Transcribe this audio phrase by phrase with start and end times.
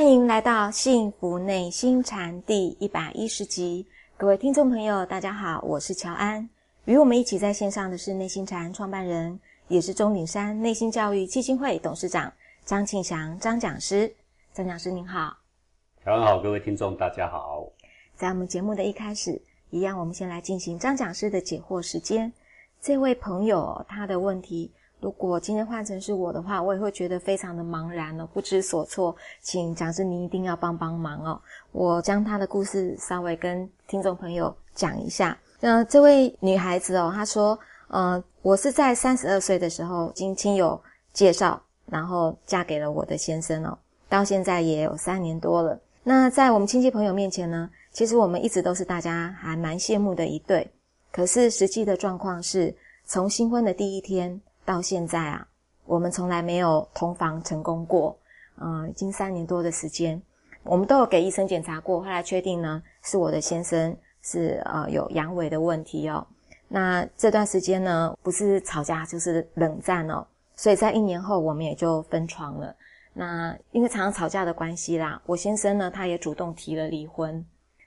[0.00, 3.86] 欢迎来到《幸福内心禅》第一百一十集。
[4.16, 6.48] 各位听众朋友，大家好，我是乔安。
[6.86, 12.32] 与我们一起在线上的是内心禅创办人，也是钟岭山内心教育基金会董事长
[12.64, 14.10] 张庆祥张讲师。
[14.54, 15.36] 张讲师您好，
[16.02, 17.70] 乔安好，各位听众大家好。
[18.16, 19.38] 在我们节目的一开始，
[19.68, 22.32] 一样我们先来进行张讲师的解惑时间。
[22.80, 29.16] 这位朋友他的问题，如果今天换成是我的话，我也会觉得非常的茫然哦，不知所措。
[29.40, 31.40] 请讲师您一定要帮帮忙哦。
[31.72, 35.36] 我将他的故事稍微跟听众朋友讲一下。
[35.58, 37.58] 那这位女孩子哦，她说
[37.88, 40.80] ：“呃，我是在三十二岁的时候经亲友
[41.12, 45.78] 介绍，然后嫁给了我的先生哦，到现在也有三年多了。
[46.02, 50.70] 那在我们亲戚朋友面前呢，其实我们一直都是大家还蛮羡慕的一对。
[51.12, 52.74] 可是实际的状况是，
[53.04, 55.46] 从新婚的第一天到现在啊，
[55.86, 58.16] 我们从来没有同房成功过。
[58.60, 60.20] 嗯，已经三年多的时间，
[60.62, 66.26] 我们都有给医生检查过，后来确定呢，是我的先生。”是呃有阳痿的问题哦，
[66.68, 72.76] 那这段时间呢不是吵架就是冷战哦，所以在一年后我们也就分床了。
[73.14, 77.42] 那因为常常吵架的关系啦，我先生呢他也主动提了离婚。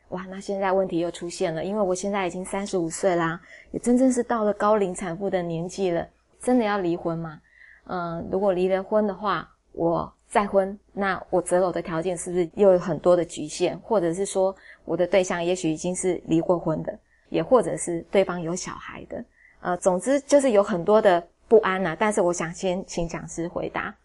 [0.10, 6.08] 哇，那现在问题又出现了，因为我现在已经三十五岁啦，也真正是到了高龄产妇的年纪了，
[6.44, 7.40] 真的要离婚吗？
[7.86, 14.56] 嗯，如果离了婚的话，我再婚，那我择偶的条件是不是又有很多的局限，或者是说？
[14.86, 17.00] 我的对象也许已经是离过婚的，
[17.30, 19.24] 也或者是对方有小孩的，
[19.62, 21.96] 呃，总之就是有很多的不安呐。
[21.98, 23.96] 但是我想先请讲师回答。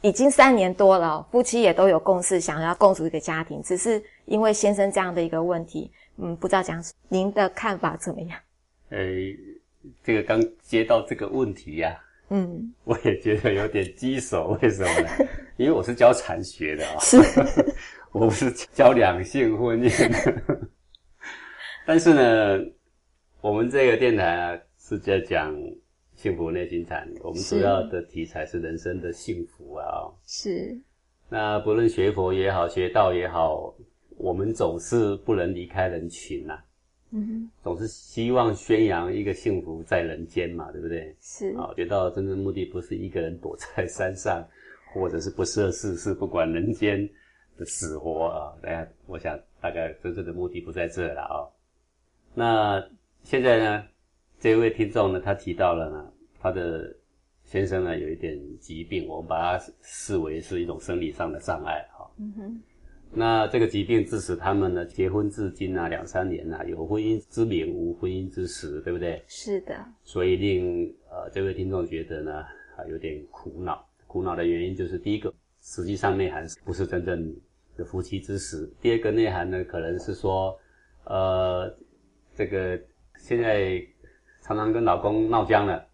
[0.00, 8.38] 已经三年多了，夫妻也都有共识，想要共组一个家庭，只是因为先生这样的一个问题，嗯，不知道讲您的看法怎么样？
[8.88, 8.98] 呃，
[10.02, 11.98] 这个刚接到这个问题呀，
[12.30, 15.08] 嗯，我也觉得有点棘手，为什么呢？
[15.58, 16.98] 因为我是教禅学的啊。
[17.00, 17.16] 是。
[18.12, 20.44] 我不是教两性婚姻，
[21.86, 22.62] 但是呢，
[23.40, 25.56] 我们这个电台啊是在讲
[26.14, 30.12] 幸福内心禅，我们主要的题材是人生的幸福啊。
[30.26, 30.78] 是。
[31.30, 33.74] 那不论学佛也好，学道也好，
[34.18, 36.58] 我们总是不能离开人群呐。
[37.12, 37.50] 嗯哼。
[37.62, 41.14] 总是希望宣扬一个幸福在人间嘛，对不对？
[41.20, 41.54] 是。
[41.56, 44.44] 啊，觉得真正目的不是一个人躲在山上，
[44.92, 47.08] 或者是不涉世事，不管人间。
[47.54, 51.44] 的死活啊，大家，我想大概真正的目的不在这了啊。
[52.34, 52.82] 那
[53.22, 53.84] 现在呢，
[54.40, 56.96] 这位听众呢，他提到了呢，他的
[57.44, 62.10] 先生呢有一点疾病，我们把它视为是一种生理上的障碍哈。
[62.16, 62.62] 嗯哼。
[63.14, 69.22] 那这个疾病致使他们呢结婚至今啊两三年了，有婚姻之名无婚姻之实，对不对？
[69.26, 69.76] 是的。
[70.02, 72.32] 所以令呃这位听众觉得呢
[72.76, 75.32] 啊有点苦恼，苦恼的原因就是第一个。
[75.64, 77.32] 实际上内涵不是真正
[77.76, 78.68] 的夫妻之实。
[78.80, 80.58] 第二个内涵呢，可能是说，
[81.04, 81.72] 呃，
[82.34, 82.76] 这个
[83.16, 83.80] 现在
[84.40, 85.86] 常常跟老公闹僵了，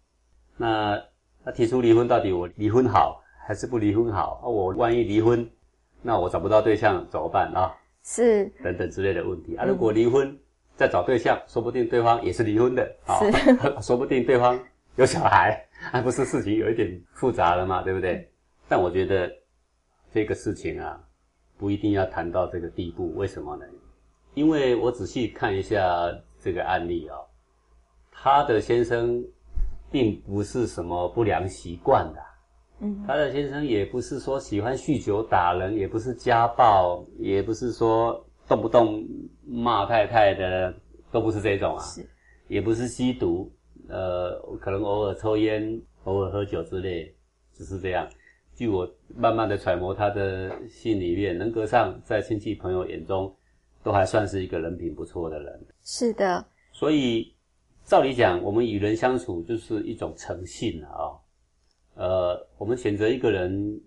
[0.57, 0.99] 那
[1.45, 4.41] 他提出离婚，到底我离婚好还是不离婚好？
[4.43, 5.47] 啊我万一离婚，
[6.01, 7.75] 那我找不到对象怎么办啊？
[8.03, 9.65] 是等等之类的问题啊。
[9.65, 10.37] 如果离婚
[10.75, 13.19] 再找对象，说不定对方也是离婚的啊，
[13.81, 14.59] 说不定对方
[14.95, 18.29] 有小孩，还不是事情有一点复杂了嘛，对不对？
[18.67, 19.29] 但我觉得。
[20.11, 20.99] 这个事情啊，
[21.55, 23.63] 不一定要谈到这个地步，为什么呢？
[24.33, 27.15] 因为我仔细看一下这个案例啊，
[28.11, 29.23] 他的先生
[29.91, 32.19] 并不是什么不良习惯的，
[32.81, 39.05] 嗯，他的先生也不是说喜欢酗酒打人，也不是家暴，也不是说动不动
[39.45, 40.73] 骂太太的，
[41.11, 42.07] 都不是这种啊，是，
[42.47, 43.51] 也不是吸毒，
[43.89, 47.13] 呃，可能偶尔抽烟，偶尔喝酒之类，
[47.53, 48.07] 就是这样。
[48.55, 53.33] 据我慢慢的揣摩他的心里面，人格上在亲戚朋友眼中，
[53.83, 55.67] 都还算是一个人品不错的人。
[55.83, 57.33] 是的，所以
[57.83, 61.15] 照理讲，我们与人相处就是一种诚信啊。
[61.99, 63.81] 呃，我们选择一个人，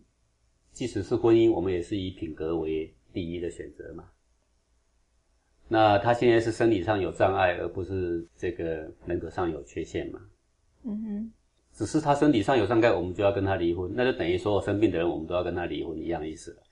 [0.70, 4.04] 即使是婚姻，我们也是以品格为第一的选择嘛。
[5.66, 8.64] 那他现在是生理上有障碍，而不是这个
[9.06, 10.20] 人格上有缺陷嘛？
[10.82, 11.32] 嗯哼。
[11.72, 16.62] 只是他身体上有障碍，我们就要跟他离婚，那就等于说生病的人我们都要跟他离婚一样意思了。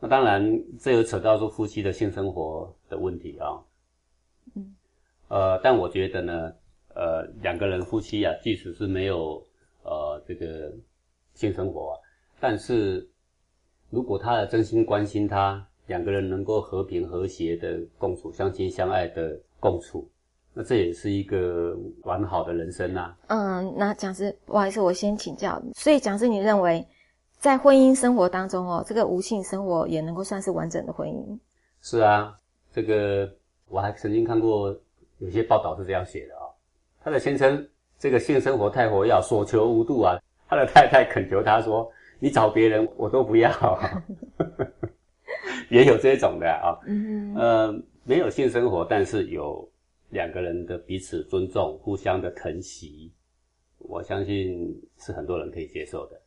[0.00, 3.60] 那当然，这又扯到说夫妻的性生活的问题啊。
[4.54, 4.74] 嗯。
[5.28, 6.54] 呃，但我觉得呢，
[6.94, 9.46] 呃，两个人夫妻啊，即使是没有
[9.86, 10.72] 呃这个
[11.34, 11.98] 性生活，
[12.40, 13.08] 但是
[13.88, 20.08] 如果他的真心关心他，两个人能够和平和谐的共处，相亲相爱的共处，
[20.52, 25.62] 那这也是一个完好的人生呐、嗯，那讲师，不好意思，我先请教。
[25.74, 26.84] 所以讲师，你认为
[27.38, 31.38] 在婚姻生活当中哦，这个无性生活也能够算是完整的婚姻？
[31.80, 32.36] 是啊，
[32.72, 33.32] 这个
[33.68, 34.76] 我还曾经看过
[35.18, 36.50] 有些报道是这样写的啊、
[37.04, 37.68] 他的先生
[37.98, 41.90] 这个性生活太活跃，所求无度啊，他的太太恳求他说
[42.20, 43.50] ：“你找别人我都不要。
[45.70, 49.68] ”也有这种的啊，嗯呃，没有性生活，但是有
[50.10, 53.12] 两个人的彼此尊重、互相的疼惜，
[53.78, 56.20] 我相信是很多人可以接受的。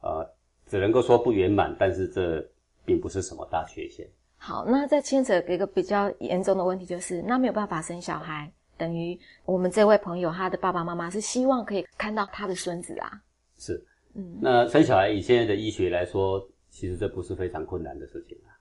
[0.00, 0.26] 呃，
[0.66, 2.42] 只能够说不圆满，但是这
[2.84, 4.08] 并不是什么大缺陷。
[4.38, 13.10] 好，那再牵扯一个比较严重的问题，就是那没有办法生小孩，等于我们这位朋友他的爸爸妈妈是希望可以看到他的孙子啊。
[13.58, 13.84] 是，
[14.14, 18.54] 嗯那生小孩以现在的医学来说，其实这不是非常困难的事情啊。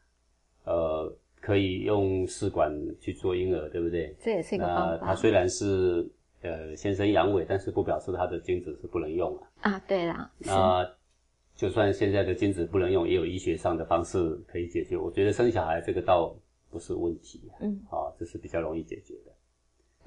[0.66, 2.70] 呃，可以用试管
[3.00, 4.14] 去做婴儿，对不对？
[4.20, 6.10] 这也是一个那方法他虽然是
[6.42, 9.48] 呃先生阳痿，但是不表示他的精子是不能用啊。
[9.62, 9.82] 啊。
[9.88, 10.90] 对啦，是那
[11.56, 14.98] 就算现在的精子不能用，也有医学上的方式可以解决。
[14.98, 16.36] 我觉得生小孩这个倒
[16.70, 19.32] 不是问题，嗯，啊，这是比较容易解决的。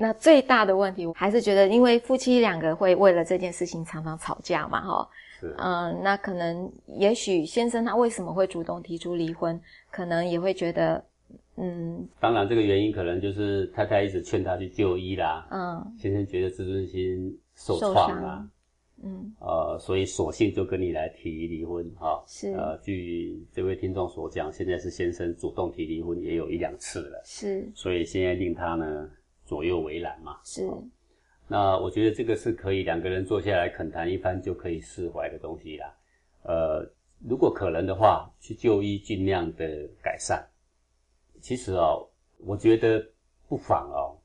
[0.03, 5.07] 那最大的问题，我还是觉得，因为夫妻两个会为了这件事情常常吵架嘛，哈，
[5.39, 9.61] 是，嗯，那可能也许先生他为什么会主动提出离婚，
[9.91, 11.05] 可能也会觉得，
[11.57, 12.09] 嗯。
[12.19, 15.95] 当然这个原因可能就是太太一直劝他去就医啦，嗯。
[15.99, 18.51] 先生觉得自尊心受受创啦伤，
[19.05, 22.25] 嗯，呃，所以索性就跟你来提离婚哈。
[22.27, 22.53] 是。
[22.53, 27.71] 呃，据这位听众所讲，现在是先生主动提离婚，也有一两次了，是。
[27.75, 29.07] 所以现在令他呢
[29.51, 30.39] 左右为难嘛。
[30.45, 30.63] 是，
[31.49, 35.93] 那我觉得这个是可以两个人坐下来恳谈一番就可以释怀的东西啦。
[36.45, 36.89] 呃，
[37.29, 39.67] 如果可能的话，去就医尽量的
[40.01, 40.47] 改善。
[41.41, 42.09] 其实哦，
[42.47, 43.05] 我觉得
[43.49, 44.17] 不妨哦，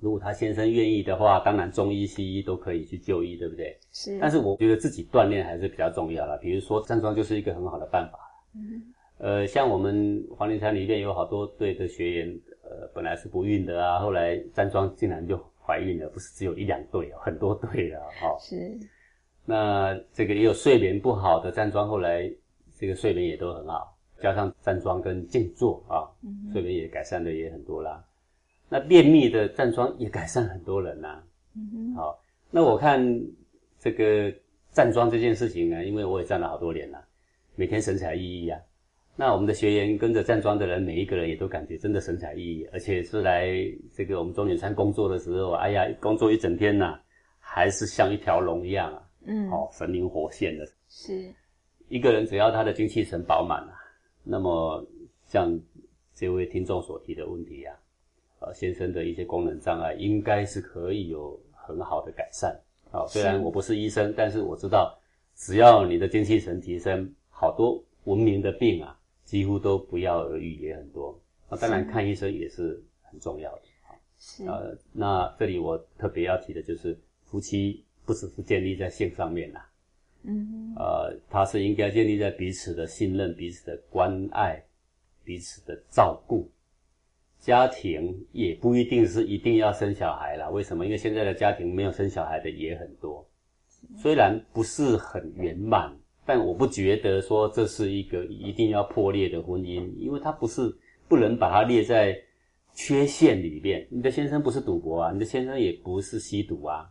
[0.00, 3.78] 如果他先生愿意的话，当然中医西医都可以去就医，对不对？
[3.92, 6.38] 是，但是我觉得自己锻炼还是比较重要啦。
[6.38, 8.18] 比如说站桩就是一个很好的办法。
[8.54, 12.40] 嗯呃，像我们黄庭禅里面有好多对的学员，
[12.80, 18.36] 呃，本来是不孕的啊，后来站桩竟然就怀孕了，不是只有一两对哦，很多对了哈、哦。
[18.40, 18.56] 是
[19.44, 22.32] 那这个也有睡眠不好的站桩，后来
[22.74, 26.08] 这个睡眠也都很好，加上站桩跟静坐啊，
[26.52, 28.02] 睡眠也改善的也很多啦。
[28.68, 31.22] 那便秘的站桩也改善很多人呐、
[31.54, 33.04] 嗯哼好，那我看
[33.78, 34.32] 这个
[34.72, 37.04] 站桩这件事情呢，因为我也站了好多年了，
[37.56, 38.60] 每天神采奕奕啊。
[39.16, 43.50] 那我们的学员跟着站桩的人，每一个人也都感觉真的神采奕奕，而且是来
[43.94, 46.98] 这个我们中点山工作的时候，哎呀，工作一整天呐、
[47.38, 50.66] 还是像一条龙一样啊，嗯哦，神灵活现的。
[50.88, 51.30] 是
[51.88, 53.74] 一个人只要他的精气神饱满啊，
[54.24, 54.82] 那么
[55.26, 55.58] 像
[56.14, 57.76] 这位听众所提的问题啊，
[58.38, 62.58] 呃，先生的一些功能障碍应该是可以有很好的改善。
[62.90, 64.98] 啊、虽然我不是医生，但是我知道，
[65.36, 68.98] 只要你的精气神提升，好多文明的病啊，
[69.30, 71.16] 几乎都不药而愈，也很多。
[71.48, 73.62] 那当然看医生也是很重要的。
[74.18, 79.70] 是呃，那这里我特别要提的就是，夫妻不只是建立在性上面啦、
[80.24, 84.60] 嗯呃，它是应该建立在彼此的信任、彼此的关爱、
[85.22, 86.50] 彼此的照顾。
[87.38, 90.84] 家庭也不一定是一定要生小孩啦，为什么？
[90.84, 93.24] 因为现在的家庭没有生小孩的也很多，
[93.96, 95.96] 虽然不是很圆满，
[96.30, 100.72] 但我不觉得说这是一个一定要破裂的婚姻，因为它不是
[101.08, 102.16] 不能把它列在
[102.72, 103.84] 缺陷里面。
[103.90, 106.88] 你的先生不是赌博啊，你的先生也不是吸毒啊，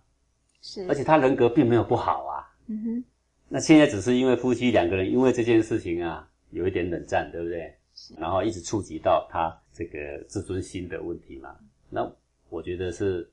[0.62, 2.44] 是，而且他人格并没有不好啊。
[2.68, 3.04] 嗯哼
[3.48, 7.74] 那现在只是因为夫妻两个人因为这件事情啊，有一点冷战，对不对？
[8.18, 11.56] 然后一直触及到他这个自尊心的问题嘛。
[11.90, 12.12] 那
[12.50, 13.32] 我觉得是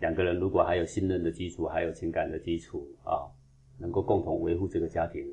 [0.00, 3.24] 两个人如果还有信任的基础，还有情感的基础啊，
[3.78, 5.26] 能够共同维护这个家庭，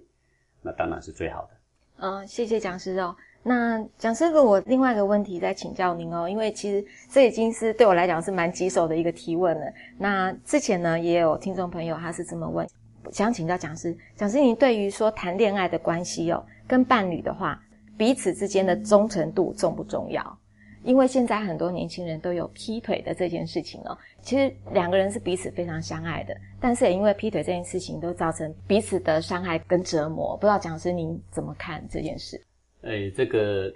[0.64, 1.50] 那当然是最好的。
[1.98, 3.16] 嗯，谢谢讲师哦。
[3.44, 9.66] 那讲师，我另外一个问题再请教您哦，因为其实这已经是对我来讲是蛮棘手的一个提问了。
[9.98, 12.66] 那之前呢，也有听众朋友他是这么问，
[13.12, 17.62] 想请教讲师，讲师您对于说谈恋爱的关系哦，跟伴侣的话，
[17.98, 20.38] 彼此之间的忠诚度重不重要？
[20.84, 30.36] 因为现在很多年轻人都有劈腿的这件事情哦，其实两个人是彼此非常相爱的，但是也因为劈腿这件事情，都造成彼此的伤害跟折磨。
[30.38, 32.40] 不知道讲师您怎么看这件事？
[32.82, 33.74] 哎，这个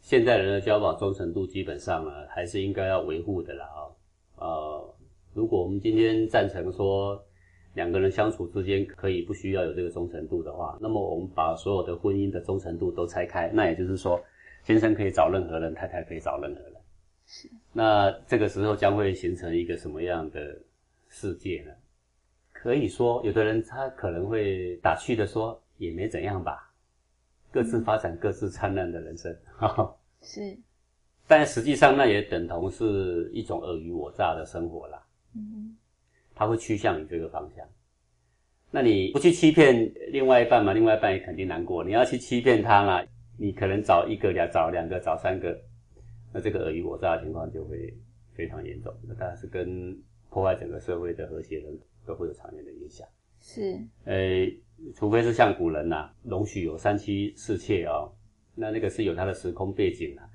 [0.00, 3.66] 现在人的交往忠诚度基本上呢，还是应该要维护的啦
[4.36, 4.94] 啊、呃，
[5.32, 7.18] 如果我们今天赞成说
[7.74, 14.20] 两个人相处之间可以不需要有这个忠诚度的话，那么我们把所有的婚姻的忠诚度都拆开，那也就是说，
[14.64, 16.72] 先生可以找任何人，太太可以找任何人。
[17.72, 20.58] 那这个时候将会形成一个什么样的
[21.08, 21.72] 世界呢？
[22.52, 26.72] 可以说，有的人他可能会打趣的说，也没怎样吧，
[27.50, 29.36] 各自发展各自灿烂的人生。
[30.22, 30.56] 是，
[31.26, 35.02] 但实际上那也等同是一种尔虞我诈的生活啦。
[35.34, 35.76] 嗯
[36.34, 37.64] 他会趋向于这个方向。
[38.70, 40.72] 那你不去欺骗另外一半嘛？
[40.72, 41.84] 另外一半也肯定难过。
[41.84, 43.04] 你要去欺骗他啦，
[43.36, 45.60] 你可能找一个、两找两个、找三个，
[46.32, 47.92] 那这个尔虞我诈的情况就会
[48.32, 48.94] 非常严重。
[49.08, 49.96] 那当然是跟
[50.30, 51.68] 破坏整个社会的和谐的
[52.06, 53.06] 都会有长远的影响。
[53.40, 54.46] 是，呃，
[54.94, 58.12] 除非是像古人呐、容许有三妻四妾哦，
[58.54, 60.28] 那那个是有它的时空背景啊。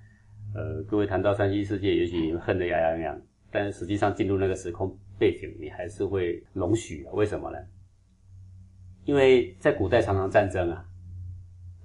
[0.53, 7.11] 呃，各位谈到三妻四妾，也许你们恨得牙痒痒，但是实际上进入那个时空背景，你还是会容许的。
[7.11, 7.57] 为什么呢？
[9.05, 10.85] 因为在古代常常战争啊，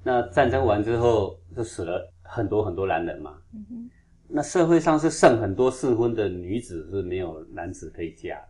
[0.04, 3.36] 那战争完之后就死了很多很多男人嘛。
[3.54, 3.90] 嗯哼，
[4.28, 8.48] 那社会上是剩很多适婚的女子是没有男子可以嫁的，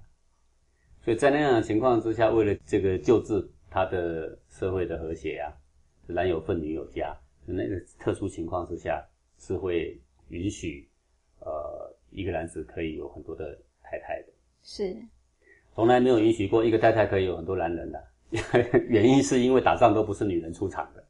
[1.04, 5.52] 所以在那样的情况之下，为了这个救治他的社会的和谐啊，
[6.06, 9.04] 男有分女有家，那个特殊情况之下
[9.38, 10.88] 是会允许
[11.40, 14.28] 呃一个男子可以有很多的太太的，
[14.62, 14.96] 是，
[15.74, 18.04] 从来没有允许过一个太太可以有很多男人的，
[18.88, 21.03] 原因是因为打仗都不是女人出场的，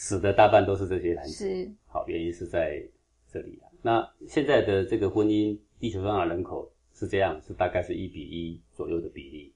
[0.00, 1.30] 死的大半都是这些男子。
[1.30, 2.82] 是，好，原因是在
[3.30, 3.68] 这里啊。
[3.82, 9.52] 那现在的这个婚姻，地球上的人口是这样，是大概是一比一左右的比例，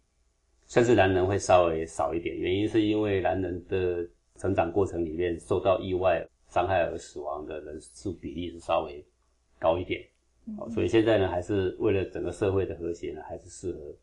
[0.66, 2.36] 甚至男人会稍微少一点。
[2.36, 9.02] 原因是因为男人的成长过程里面受到意外伤害而死亡的人数比例是稍微
[9.58, 10.06] 高一点。
[10.58, 13.96] 好，所以现在呢，还是为了整个社会的和谐呢，还是适合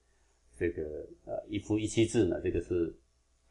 [0.58, 2.92] 这个呃一夫一妻制呢，这个是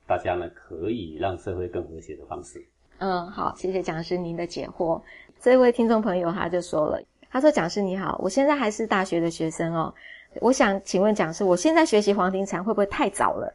[0.09, 2.61] 大家呢可以让社会更和谐的方式。
[3.01, 5.01] 嗯，好，谢谢讲师您的解惑。
[5.41, 9.93] 这位听众朋友他就说了，他说：“讲师你好，我现在还是大学的学生哦，
[10.39, 13.51] 我想请问讲师，我现在学习黄庭禅会不会太早了？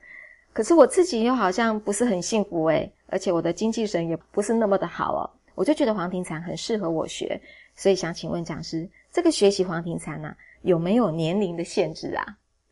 [0.51, 7.39] 可是我自己又好像不是很幸福诶，而且我的精气神也不是那么的好哦，我就觉得黄庭禅很适合我学，
[7.75, 12.25] 所以想请问讲师，这个学习黄庭禅呐、有没有年龄的限制啊？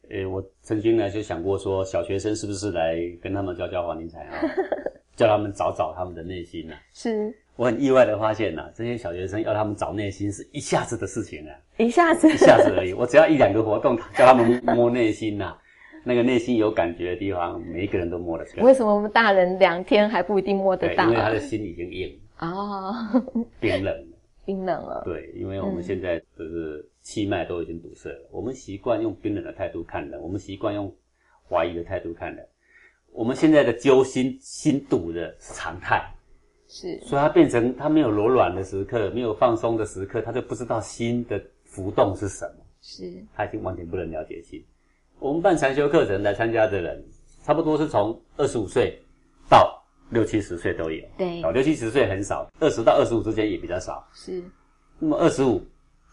[0.09, 4.41] 诶，我曾经呢就想过说，小学生是不是来跟他们教教黄庭禅啊，
[5.15, 12.93] 叫他们找找他们的内心呐、是我很意外的发现呐、这些小学生要他们找内心是一下子的事情啊，一下子一下子而已。
[12.93, 15.55] 我只要一两个活动，叫他们摸 内心呐、
[16.03, 18.63] 那个内心有感觉的地方，每一个人都摸得出来。
[18.63, 21.39] 为什么我们大人两天还不一定摸得，到啊因为他的？
[21.39, 22.93] 心已经硬哦，
[23.59, 24.17] 冰冷了。
[24.45, 25.03] 冰冷了。
[25.05, 30.93] 对，因为我们嗯现在就是气脉都已经堵塞了，我们习惯用冰冷的态度看人，我们习惯用
[31.47, 32.45] 怀疑的态度看人。
[33.13, 36.03] 我们现在的揪心、心堵的是常态，
[36.67, 36.99] 是。
[37.01, 44.63] 所以它变成它没有柔软的时刻，没有放松的时刻，他就不知道心的浮动是什么，是，他已经完全不能了解心。
[45.19, 47.03] 我们办禅修课程来参加的人，
[47.43, 48.99] 差不多是从二十五岁
[49.47, 51.41] 到六七十岁都有，对。
[51.43, 54.05] 哦，六七十岁很少，二十到二十五之间也比较少。
[54.13, 54.43] 是。
[54.99, 55.61] 那么二十五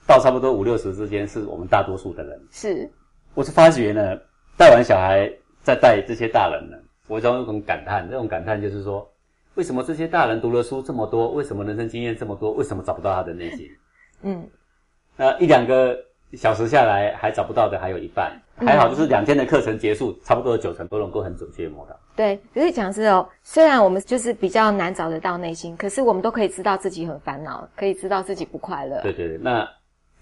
[0.06, 2.40] 到差不多五六十之间是我们大多数的人。
[2.50, 2.90] 是，
[3.34, 4.16] 我是发觉呢，
[4.56, 5.30] 带完小孩
[5.62, 6.76] 再带这些大人呢，
[7.10, 9.12] 我总有一种感叹，这种感叹就是说，
[9.56, 13.68] 为什么这些大人读了书这么多，为什么人生经验这么多，为什么找不到他的内心？
[14.22, 14.48] 嗯，
[15.16, 15.98] 那一两个
[16.34, 21.98] 小时下来还找不到的还有一半，还好就是两天的课程结束，差不多九成都能够很准确摸到。
[22.14, 22.40] 对。
[22.54, 29.02] 可是讲是哦，虽然我们就是比较难找得到内心，可是我们都可以知道自己很烦恼，可以知道自己不快乐。
[29.02, 29.68] 对对对，那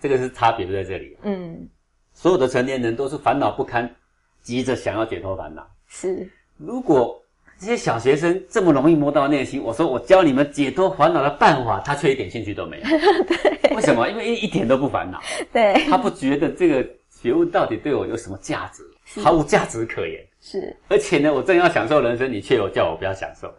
[0.00, 1.18] 这个是差别就在这里。
[1.20, 1.68] 嗯，
[2.14, 3.94] 所有的成年人都是烦恼不堪，
[4.40, 5.68] 急着想要解脱烦恼。
[5.86, 6.26] 是
[6.58, 7.22] 如果
[7.58, 12.86] 这些小学生这么容易摸到内心，我说我教你们解脱烦恼的办法，他却一点兴趣都没有。
[13.74, 14.08] 为什么？
[14.08, 15.20] 因为一一点都不烦恼，
[15.52, 18.82] 对，他不觉得这个学问到底对我有什么价值，
[19.20, 20.24] 毫无价值可言。
[20.40, 23.52] 是而且呢，我正要享受人生，你却有叫我不要享受。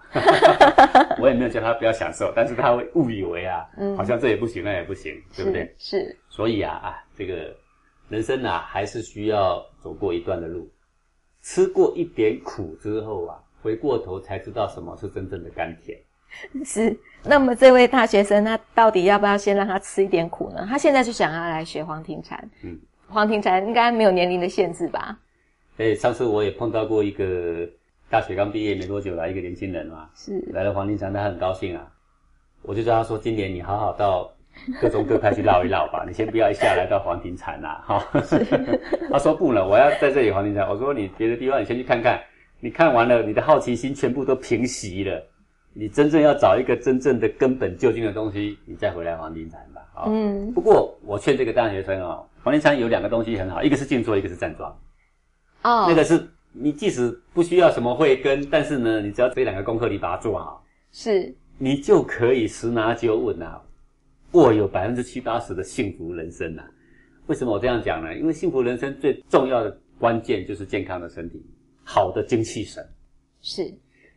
[1.20, 5.64] 我也没有叫他不要享受，但是他会误以为啊，嗯好像这也不行，那也不行，对不对？
[5.78, 7.54] 是是，所以啊啊，这个
[8.08, 10.70] 人生啊，还是需要走过一段的路，
[11.42, 15.98] 吃过一点苦之后啊，回过头才知道什么是真正的甘甜。
[16.64, 16.98] 是。
[17.24, 20.66] 那么这位大学生，他到底要不要先让他吃一点苦呢？
[20.70, 22.50] 他现在就想要来学黄庭禅。
[22.64, 25.20] 嗯，黄庭禅应该没有年龄的限制吧？
[25.78, 27.68] 哎，上次我也碰到过一个
[28.10, 31.92] 大学刚毕业没多久来一个年轻人嘛，是来了黄庭禅，他很高兴啊，
[32.62, 34.32] 我就叫他说，今年你好好到
[34.82, 38.04] 各宗各派去绕一绕吧，你先不要一下来到黄庭禅呐、哈、
[39.12, 40.68] 他说不了，我要在这里黄庭禅。
[40.70, 42.20] 我说你别的地方你先去看看，
[42.60, 45.24] 你看完了，你的好奇心全部都平息了，
[45.74, 49.82] 你真正要找一个真正的根本究竟的东西，你再回来黄庭禅吧。
[49.96, 54.74] 啊、嗯，不过我劝这个大学生哦，黄庭禅有两个东西很好，一个是静坐，一个是站桩。
[55.64, 63.62] 哦，那个是你即使不需要什么慧根，但是呢，你只要这两个功课你把它做好，是你就可以十拿九稳啊，
[64.34, 66.66] 握有百分之七八十的幸福人生啊。
[67.28, 68.16] 为什么我这样讲呢？
[68.16, 71.46] 因为幸福人生最重要的关键就是健康的身体，
[71.84, 72.84] 好的精气神。
[73.42, 73.72] 是，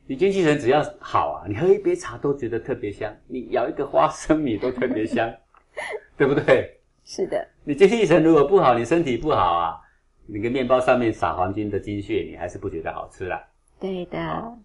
[0.06, 5.32] 你精气神只要好啊，你喝一杯茶都觉得特别香，你咬一个花生米都特别香，
[6.16, 6.78] 对不对？
[7.04, 9.80] 是的，你精气神如果不好，你身体不好啊，
[10.26, 13.42] 你个面包上面撒黄金的精血，你还是不觉得好吃啦。
[13.78, 14.58] 对的，好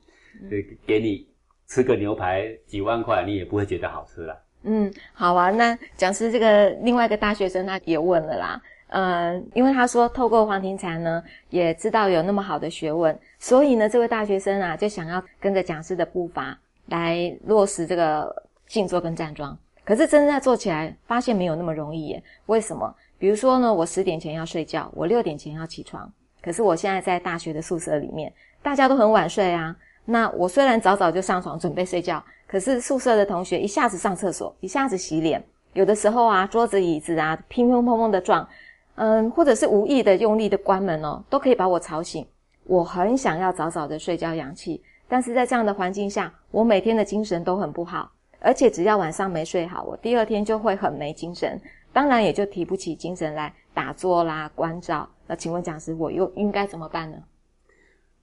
[0.50, 1.27] 对，给你
[1.66, 4.38] 吃个牛排几万块，你也不会觉得好吃啦。
[4.63, 5.49] 嗯，好啊。
[5.51, 19.57] 那讲师这个另外一个大学生他也问了啦，呃，因为他说透过黄庭禅呢，也知道有那么好的学问，所以呢，这位大学生啊就想要跟着讲师的步伐来落实这个静坐跟站桩。
[19.85, 22.23] 可是真正在做起来，发现没有那么容易耶。
[22.47, 22.93] 为什么？
[23.17, 26.11] 比如说呢，我十点前要睡觉，我六点前要起床，
[26.41, 29.75] 可是我现在在大学的宿舍里面，大家都很晚睡啊。
[30.03, 38.48] 那我虽然早早就上床准备睡觉，可是宿舍的同学一下子上厕所，一下子洗脸，有的时候啊，桌子椅子啊乒乒乓乓的撞，
[38.96, 42.25] 嗯，或者是无意的用力的关门哦，都可以把我吵醒。
[42.63, 51.60] 我很想要早早的睡觉养气，但是在这样的环境下，我每天的精神都很不好，而且只要晚上没睡好，我第二天就会很没精神，
[51.92, 55.08] 当然也就提不起精神来打坐啦、关照。
[55.27, 57.18] 那请问讲师，我又应该怎么办呢？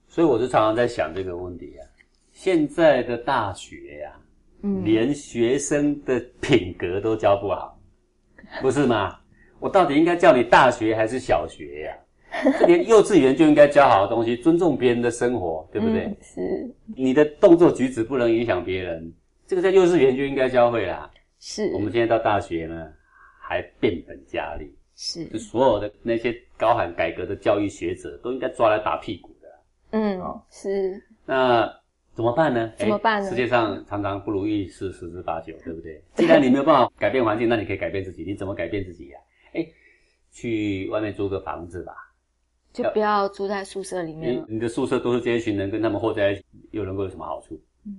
[0.07, 1.81] 所以我就常常在想这个问题啊。
[2.35, 4.11] 现在的大学呀、
[4.61, 7.79] 嗯连学生的品格都教不好，
[8.61, 9.17] 不是吗？
[9.59, 11.97] 我到底应该叫你大学还是小学呀、
[12.59, 16.01] 这连幼稚园就应该教好的东西，尊重别人的生活，对不对？
[16.01, 19.13] 嗯是你的动作举止不能影响别人，
[19.47, 21.09] 这个在幼稚园就应该教会啦。
[21.39, 22.91] 是，我们现在到大学呢，
[23.39, 29.47] 还变本加厉，是就所有的那些高喊改革的教育学者都应该抓来打屁股的。
[29.91, 31.71] 嗯哦是那
[32.15, 32.71] 怎么办呢？
[32.77, 36.01] 怎么办呢诶世界上常常不如意事十之八九，对不对？
[36.15, 38.23] 既然你没有办法改变环境，那你可以改变自己。
[38.23, 39.19] 你怎么改变自己呀、
[39.53, 39.67] 哎，
[40.31, 41.93] 去外面租个房子吧。
[42.73, 44.45] 就不要住在宿舍里面了。
[44.47, 47.61] 你你的宿舍都是这一群人，跟他们混在一起，又能够有什么好处？
[47.85, 47.95] 嗯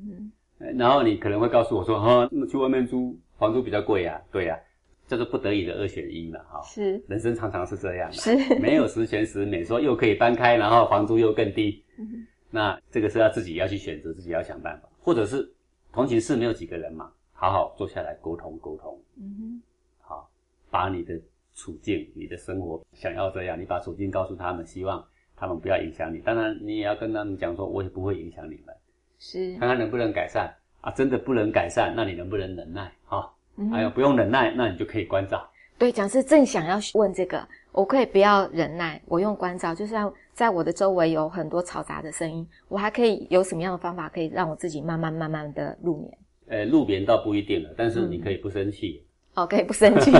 [0.59, 4.59] 哼然后你可能会告诉我说：“哈，那去外面租房租比较贵呀、对呀、
[5.07, 12.26] 叫做不得已的二选一嘛，哈、是人生常常是这样的，是没有十全十美，说又可以搬开，然后房租又更低，嗯
[12.57, 15.47] 那这个是要自己要去选择，自己要想办法，或者是
[15.92, 19.62] 同寝室没有几个人嘛，好好坐下来沟通沟通，嗯哼
[20.01, 20.31] 好，
[20.71, 21.21] 把你的
[21.55, 26.19] 处境、你的生活想要这样，你把处境告诉他们，希望他们不要影响你。
[26.21, 28.75] 当然，你也要跟他们讲说，我也不会影响你们，
[29.19, 30.90] 是看看能不能改善啊。
[30.92, 32.90] 真的不能改善，那你能不能忍耐？
[33.05, 35.47] 哈、嗯还有不用忍耐，那你就可以关照。
[35.77, 46.18] 对，讲师正想要问这个，我可以不要忍耐，我用关照，就是要在我的周围有很多嘈杂的声音，我还可以有什么样的方法可以让我自己慢慢慢慢的入眠？
[46.49, 49.03] 呃，入眠倒不一定了，但是嗯你可以不生气，
[49.35, 50.12] 哦，可以不生气，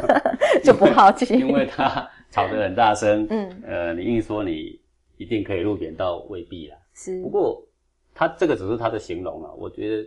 [0.62, 4.78] 就不好奇，因为他吵得很大声，嗯呃，你硬说你
[5.16, 6.76] 一定可以入眠，倒，未必啦。
[6.92, 7.66] 是不过
[8.14, 10.06] 他这个只是他的形容啊，我觉得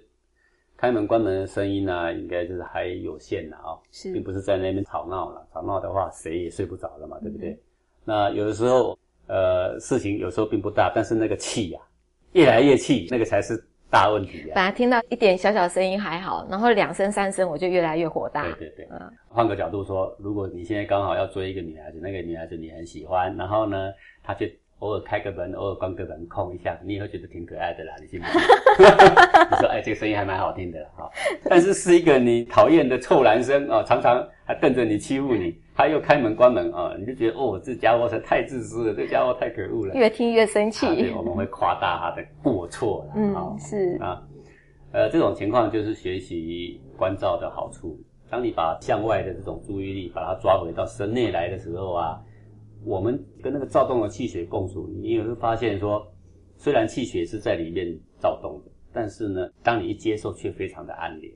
[0.77, 5.43] 开门关门的声音呢、应该就是还有限的啊、是并不是在那边吵闹了。
[5.51, 7.59] 吵闹的话，谁也睡不着了嘛，对不嗯对？
[8.05, 8.95] 那有的时候，
[9.27, 11.79] 呃，事情有时候并不大，但是那个气呀、
[12.33, 18.43] 越来越气，那个才是大问题呀、本来听到一点小小声音还好，然后两声三声我就越来越火大。
[18.43, 23.91] 对对对，嗯换个角度说，如果你现在刚好要追一个女孩子，那个女孩子你很喜欢，然后呢，
[24.23, 24.45] 她就
[24.79, 28.41] 偶尔开个门，偶尔关个门，空一下，你也会觉得挺可爱的啦，你信不信？
[29.51, 31.11] 你说，哎，这个声音还蛮好听的啦，哈、
[31.45, 39.93] 但是是一个你讨厌的臭男生啊、常常还瞪着你欺负你，他又开门关门啊、你就觉得哦，这家伙是太自私了，这家伙太可恶了。
[39.93, 40.87] 越听越生气。
[40.87, 44.27] 啊对，我们会夸大他的过错了，嗯啊是啊，
[44.91, 47.95] 呃，这种情况就是学习关照的好处。
[48.27, 52.19] 当你把向外的这种注意力把它抓回到身内来的时候啊，
[52.83, 56.11] 我们跟那个躁动的气血共处，你也会发现说，
[56.57, 57.87] 虽然气血是在里面
[58.17, 61.31] 躁动的，但是呢，当你一接受，却非常的安宁。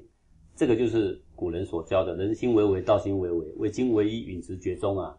[0.56, 5.18] 这个就是古人所教的“人心为为，道心为为，为精为一，允直觉中”啊，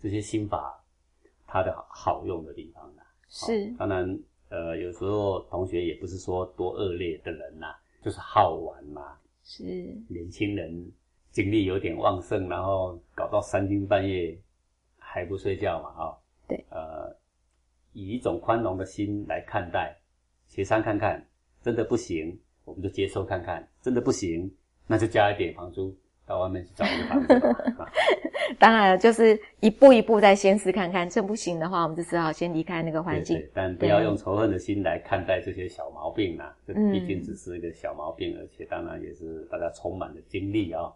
[0.00, 0.80] 这些心法
[1.48, 3.02] 它的好用的地方啊。
[3.28, 4.16] 是当然，
[4.50, 9.18] 呃，有时候同学也不是说多恶劣的人呐、就是好玩嘛。
[9.42, 9.64] 是
[10.08, 10.92] 年轻人
[11.32, 14.38] 精力有点旺盛，然后搞到三更半夜
[14.96, 16.14] 还不睡觉嘛，啊、
[16.46, 17.12] 对，呃，
[17.94, 19.98] 以一种宽容的心来看待，
[20.46, 21.26] 协商看看，
[21.62, 24.48] 真的不行，我们就接受看看，真的不行，
[24.86, 27.40] 那就加一点房租，到外面去找一个房子
[27.76, 27.90] 吧。
[28.58, 33.50] 当然了，就是一步一步再先试看看，这不行的话，我们就只好先离开那个环境对对。
[33.54, 40.92] 但不要用仇恨的心来看待这些小毛病啦，这嗯毕竟只是一个小毛病，而且当然也是大家充满了精力啊、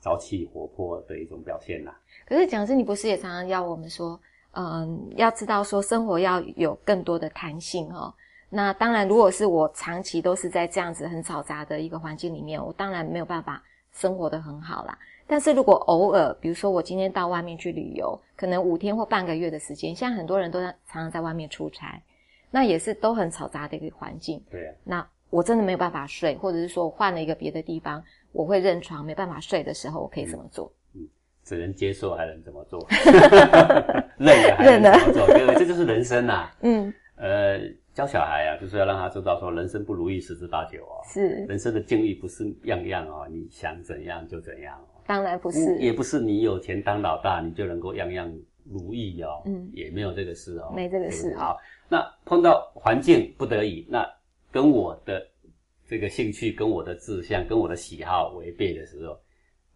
[0.00, 1.96] 朝气活泼的一种表现啦。
[2.26, 4.20] 可是讲师，你不是也常常要我们说，
[4.52, 8.12] 嗯，要知道说生活要有更多的弹性哦。
[8.54, 13.62] 那当然，如果是我长期都是在这样子很嘈杂的一个环境里面，我当然没有办法
[13.92, 14.98] 生活的很好啦。
[15.26, 21.98] 但是如果偶尔，比如说我今天到外面去旅游，可能五天或半个月的时间，像很多人都在常常在外面出差，
[22.50, 24.44] 那也是都很嘈杂的一个环境。
[24.50, 30.70] 对啊，那我真的没有办法睡，或者是说我换了一个别的地方，我会认床没办法睡的时候，我可以怎么做？
[31.42, 32.86] 只能接受还能怎么做？
[34.18, 35.26] 累了还能怎么做？
[35.26, 37.58] 各位，这就是人生呐、嗯，呃，
[37.94, 41.02] 教小孩啊，就是要让他知道说，人生不如意十之八九哦。
[41.04, 45.02] 是，人生的境遇不是样样哦，你想怎样就怎样哦。
[45.06, 48.32] 当然不不是，也不是你有钱当老大，你就能够样样
[48.64, 49.42] 如意哦。
[49.44, 54.08] 嗯也没有这个事哦，没这个事好，那碰到环境不得已，那
[54.50, 55.26] 跟我的
[55.86, 59.18] 这个兴趣、跟我的志向、跟我的喜好违背的时候，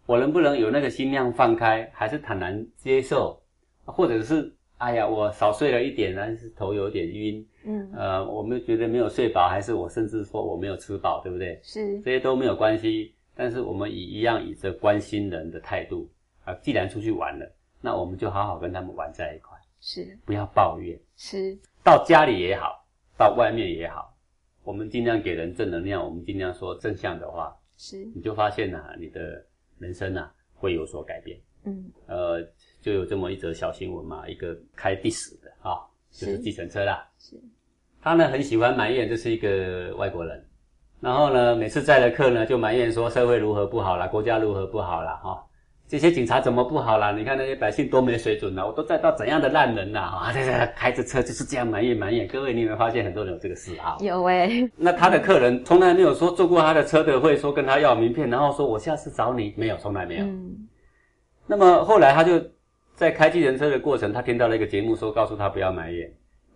[0.07, 3.39] 我能不能有那个心量放开，还是坦然接受，
[3.85, 11.61] 或者是哎呀，我少睡了一点，但是头有点晕，嗯，呃，我们觉得没有睡饱，还是我甚至说我没有吃饱，对不对？
[11.65, 16.09] 是，这些都没有关系，但是我们以一样以着关心人的态度
[16.45, 20.97] 啊，既然出去玩了，那我们就好好跟他们玩在一块，是，不要抱怨。
[21.17, 22.87] 是，到家里也好，
[23.19, 24.17] 到外面也好，
[24.63, 29.45] 我们尽量给人正能量，我们尽量说正向的话，是，你就发现呐、你的
[29.79, 31.37] 人生呐、会有所改变。
[31.65, 32.41] 嗯，呃，
[32.81, 37.11] 就有这么一则小新闻嘛，一个开的士的啊、就是是计程车啦。
[37.19, 37.37] 是，
[38.07, 40.41] 他呢很喜欢埋怨这是一个外国人，
[41.01, 45.45] 然后呢每次载了客呢就埋怨说社会如何不好啦，国家如何不好啦，哈、
[45.89, 47.11] 这些警察怎么不好啦？
[47.11, 52.29] 你看那些百姓多没水准啦，我都载到怎样的烂人啦，啊， 这这开着车就是这样埋怨埋怨。
[52.29, 53.99] 各位，你有没有发现很多人有这个嗜好？
[54.01, 60.25] 有诶、那他的客人从来没有说坐过他的车的会说跟他要名片，然后说我下次找你，没有，从来没有。
[60.25, 60.55] 嗯，
[61.45, 62.41] 那么后来他就
[62.95, 66.09] 在开计程车的过程，他听到了一个节目说告诉他不要埋怨，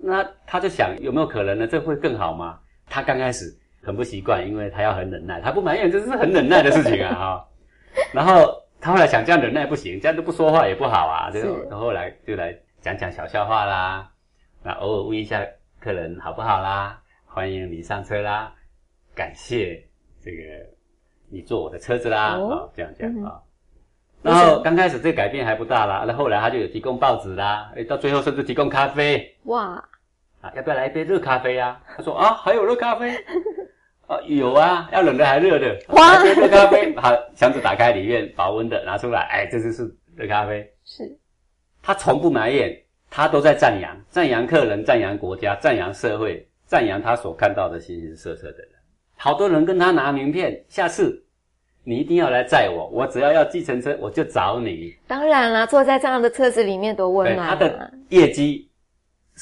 [0.02, 1.66] 那他就想有没有可能呢？
[1.66, 2.58] 这会更好吗？
[2.88, 3.44] 他刚开始
[3.82, 7.48] 很不习惯，因为他要很忍耐，他不埋怨这是很忍耐的事情啊 哈、
[8.12, 14.10] 然后他后来想这样忍耐不行，这样都不说话也不好啊，就是后来就来讲讲小笑话啦，
[14.62, 15.46] 那偶尔问一下
[15.80, 18.52] 客人好不好啦，欢迎你上车啦，
[19.14, 19.84] 感谢
[20.20, 20.42] 这个
[21.30, 23.24] 你坐我的车子啦，啊、哦这样讲嗯。
[23.24, 23.40] 啊。
[24.22, 29.34] 然后刚开始这改变还不大啦，那后来他就有提供报纸啦，诶到最后甚至提供咖啡。
[29.44, 29.82] 哇，
[30.40, 31.80] 啊，要不要来一杯热咖啡啊？
[31.96, 33.14] 他说啊，还有热咖啡
[34.06, 39.84] 啊，有啊，要冷的还热的， 哇热咖啡，好，箱子打开，里面保温的拿出来，哎，这就是
[40.16, 40.68] 热咖啡。
[40.84, 41.04] 是，
[41.82, 42.76] 他从不埋怨，
[43.10, 48.68] 他都在赞扬，赞扬客人，赞扬国家，赞扬社会，赞扬他所看到的形形色色的人。
[49.16, 51.22] 好多人跟他拿名片，下次
[51.84, 54.96] 你一定要来载我，我只要要计程车，我就找你。
[55.06, 58.69] 当然啦，坐在这样的车子里面多温对，暖、他啊，的业绩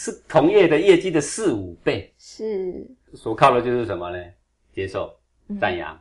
[0.01, 4.25] 是同业的业绩的四五倍，是，所靠的就是什么呢？
[4.73, 5.13] 接受、
[5.49, 5.99] 嗯赞扬，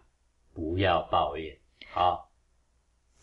[0.53, 1.51] 不要抱怨。
[1.91, 2.29] 好，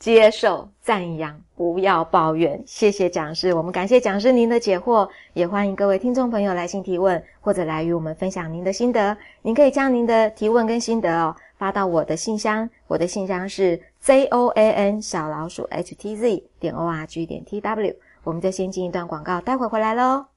[0.00, 2.60] 接受赞扬，不要抱怨。
[2.66, 9.16] 谢谢讲师，我们感谢讲师您的解惑，也欢迎各位听众朋友来信提问，或者来与我们分享您的心得。
[9.42, 17.94] 您可以将您的提问跟心得哦发到我的信箱，我的信箱是 z o a n 小老鼠 h t z 点 o r g 点 t w。
[18.24, 20.33] 我们就先进一段广告，待会回来喽。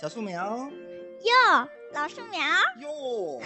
[0.00, 0.70] 小树苗
[1.22, 2.40] 哟，老树苗，
[2.80, 3.40] 哟，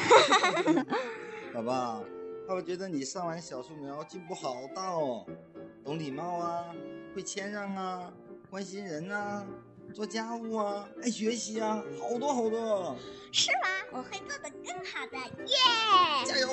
[1.54, 2.04] 宝宝，
[2.46, 5.26] 爸爸觉得你上完小树苗进步好大哦，
[5.82, 6.66] 懂礼貌啊，
[7.14, 8.12] 会谦让啊，
[8.50, 9.46] 关心人啊，
[9.94, 12.96] 做家务啊，爱学习啊，好多好多，
[13.32, 13.68] 是吗？
[13.92, 15.56] 我会做的更好的，耶！
[16.26, 16.48] 加油！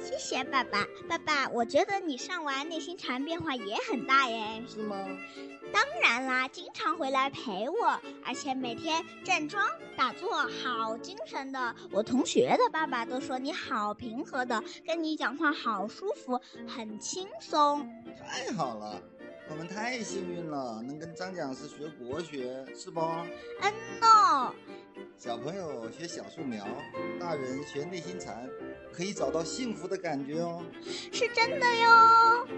[0.00, 4.62] 谢谢爸爸，爸爸，我觉得你上完内心禅变化也很大耶。
[4.66, 4.96] 是吗？
[5.72, 11.74] 当然啦，经常回来陪我，而且每天站桩打坐，好精神的。
[11.90, 17.86] 我同学的爸爸都说你好平和的，跟你讲话好舒服，很轻松。
[18.26, 19.02] 太好了，
[19.50, 23.00] 我们太幸运了，能跟张讲师学国学，是不？
[23.00, 24.52] 嗯喏，
[25.16, 26.66] 小朋友学小树苗，
[27.18, 28.48] 大人学内心禅，
[28.92, 30.62] 可以找到幸福的感觉哦。
[31.12, 32.48] 是真的哟。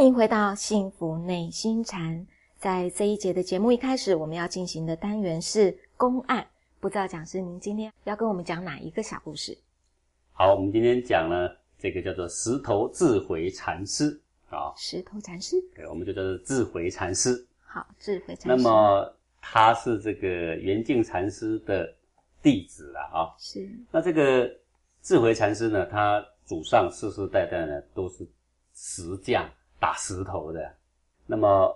[0.00, 2.26] 欢迎回到幸福内心禅。
[2.56, 6.48] 在这一节的节目一开始，我们要进行的单元是公案。
[6.80, 9.54] 不知道讲师您今天要跟我们讲哪一个小故事？
[10.32, 15.56] 好，我们今天讲呢，这个叫做石头智回禅师啊，石头禅师。
[15.76, 17.46] 对，我们就叫做智回禅师。
[17.66, 18.48] 好，智回禅师。
[18.48, 21.94] 那么他是这个圆净禅师的
[22.42, 23.36] 弟子了啊。
[23.38, 24.50] 是那这个
[25.02, 28.26] 智回禅师呢，他祖上世世代代呢都是
[28.74, 29.46] 石匠
[29.80, 30.76] 打石头的。
[31.26, 31.74] 那么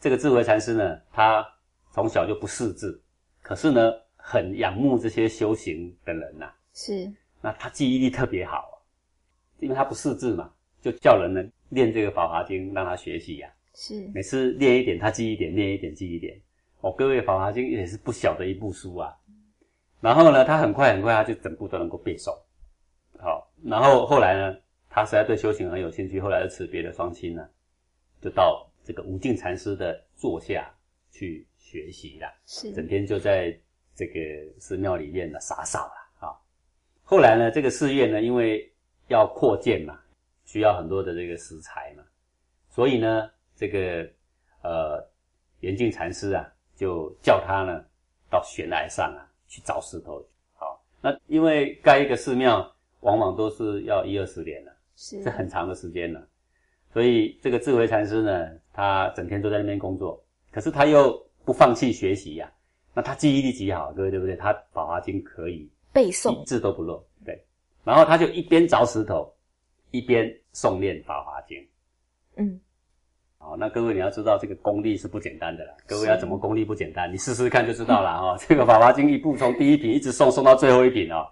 [0.00, 1.46] 这个智慧禅师呢，他
[1.92, 3.00] 从小就不识字，
[3.42, 8.82] 可是呢，很仰慕这些修行的人呐、是那他记忆力特别好，
[9.58, 16.40] 因为他不识字嘛，就叫人呢练这个《法华经》，让他学习呀、是每次练一点，他记一点；练一点，记一点。
[16.80, 19.12] 哦，各位，《法华经》也是不小的一部书啊。
[20.00, 22.30] 然后呢，他很快很快，他就整部都能够背诵。
[23.18, 24.56] 好，然后后来呢，
[24.96, 27.46] 他实在对修行很有兴趣，后来就辞别了双亲呢，
[28.18, 30.74] 就到这个无尽禅师的座下
[31.10, 32.32] 去学习了。
[32.46, 32.72] 是。
[32.72, 33.54] 整天就在
[33.94, 34.14] 这个
[34.58, 36.32] 寺庙里面呢洒扫了啊。
[37.04, 38.72] 后来呢，这个寺院呢，因为
[39.08, 40.00] 要扩建嘛，
[40.46, 42.02] 需要很多的这个石材嘛，
[42.70, 44.10] 所以呢，这个
[44.62, 45.06] 呃
[45.60, 47.84] 圆净禅师啊，就叫他呢
[48.30, 50.26] 到悬崖上啊去找石头。
[50.54, 54.72] 好，那因为盖一个寺庙，往往都是要一二十年了。
[54.96, 56.26] 是是很长的时间了。
[56.92, 62.50] 所以这个智慧禅师呢，他整天都在那边工作，可是他又不放弃学习呀、
[62.94, 64.34] 那他记忆力极好，各位对不对？
[64.34, 67.38] 他《法华经》可以背诵一字都不漏，对。
[67.84, 69.30] 然后他就一边凿石头，
[69.90, 71.58] 一边诵念《法华经》。
[72.36, 72.58] 嗯，
[73.36, 75.74] 好，那各位你要知道这个功力是不简单的啦。
[75.86, 77.12] 各位要怎么功力不简单？
[77.12, 78.36] 你试试看就知道了哦。
[78.40, 81.26] 这个《法华经》一部从第一品一直诵诵到最后一品哦。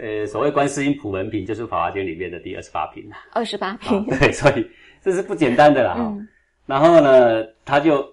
[0.00, 3.16] 呃，所谓观世音普门品，就是《法华经》里面的第二十八品啦。
[3.32, 4.66] 二十八啊品， 对，所以
[5.00, 6.02] 这是不简单的啦哈。
[6.02, 6.28] 嗯
[6.64, 8.06] 然后呢，他就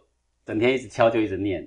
[0.44, 1.66] 整天一直敲，就一直念，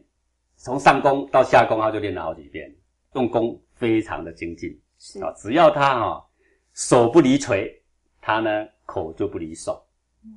[0.57, 2.71] 从上弓到下弓，他就练了好几遍，
[3.15, 5.33] 用功非常的精进是啊。
[5.37, 6.27] 只要他哈、
[6.75, 7.73] 手不离锤，
[8.21, 9.81] 他呢口就不离手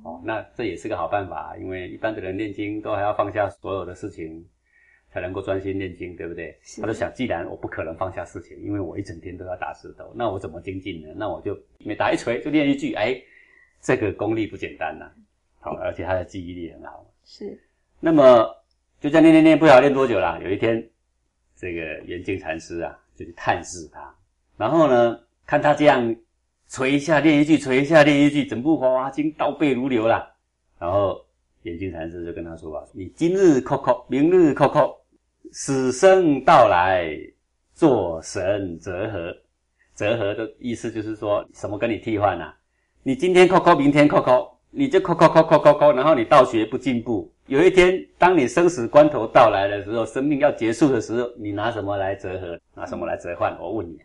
[0.04, 0.22] 哦。
[0.24, 4.42] 那这也是个好办法，因为一般的人念经都还要放下所有的事情，
[5.12, 6.58] 才能够专心念经，对不对？
[6.80, 11.08] 他就想，既然我不可能放下事情，因为我一整天都要打石头，那我怎么精进呢？
[11.16, 13.20] 那我就每打一锤就练一句，哎，
[13.80, 15.10] 这个功力不简单呐、
[15.60, 17.04] 好，而且他的记忆力很好。
[17.24, 17.58] 是
[17.98, 18.46] 那么
[19.00, 20.38] 就这样练练练，不晓得练多久啦。
[20.42, 20.86] 有一天，
[21.56, 24.14] 这个圆净禅师啊，就去探视他，
[24.56, 26.14] 然后呢，看他这样
[26.68, 30.30] 捶一下练一句，捶一下练一句，整部《华华经》倒背如流啦。
[30.78, 31.25] 然后
[31.66, 34.94] 圆净禅师就跟他说啊：“你今日叩叩，明日叩叩，
[35.50, 37.10] 死生到来，
[37.74, 39.36] 作神折合。
[39.96, 42.56] 折合的意思就是说什么跟你替换啊？
[43.02, 47.32] 你今天叩叩，明天叩叩，你就叩叩叩叩叩叩，然后你道学不进步。
[47.46, 52.60] 有一天，当你生死关头到来的时候，生命要结束的时候，你拿什么来折合？
[52.76, 53.58] 拿什么来折换？
[53.60, 53.98] 我问你，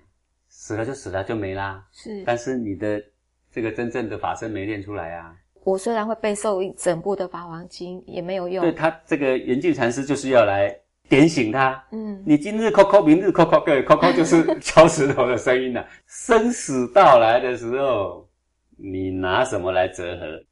[0.47, 1.85] 死了就死了，就没啦。
[1.91, 2.23] 是。
[2.25, 3.03] 但是你的
[3.51, 5.35] 这个真正的法身没练出来啊。
[5.63, 8.63] 我虽然会背诵一整部的《法华经》，也没有用。
[8.63, 10.75] 对他这个圆净禅师就是要来
[11.07, 11.83] 点醒他。
[11.91, 18.27] 嗯，你今日叩叩，明日叩叩，对，叩叩就是敲石头的声音呐、 生死到来的时候，
[18.75, 20.43] 你拿什么来折合？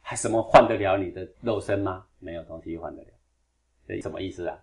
[0.00, 2.04] 还什么换得了你的肉身吗？
[2.18, 3.08] 没有东西换得了。
[3.86, 4.58] 这什么意思啊？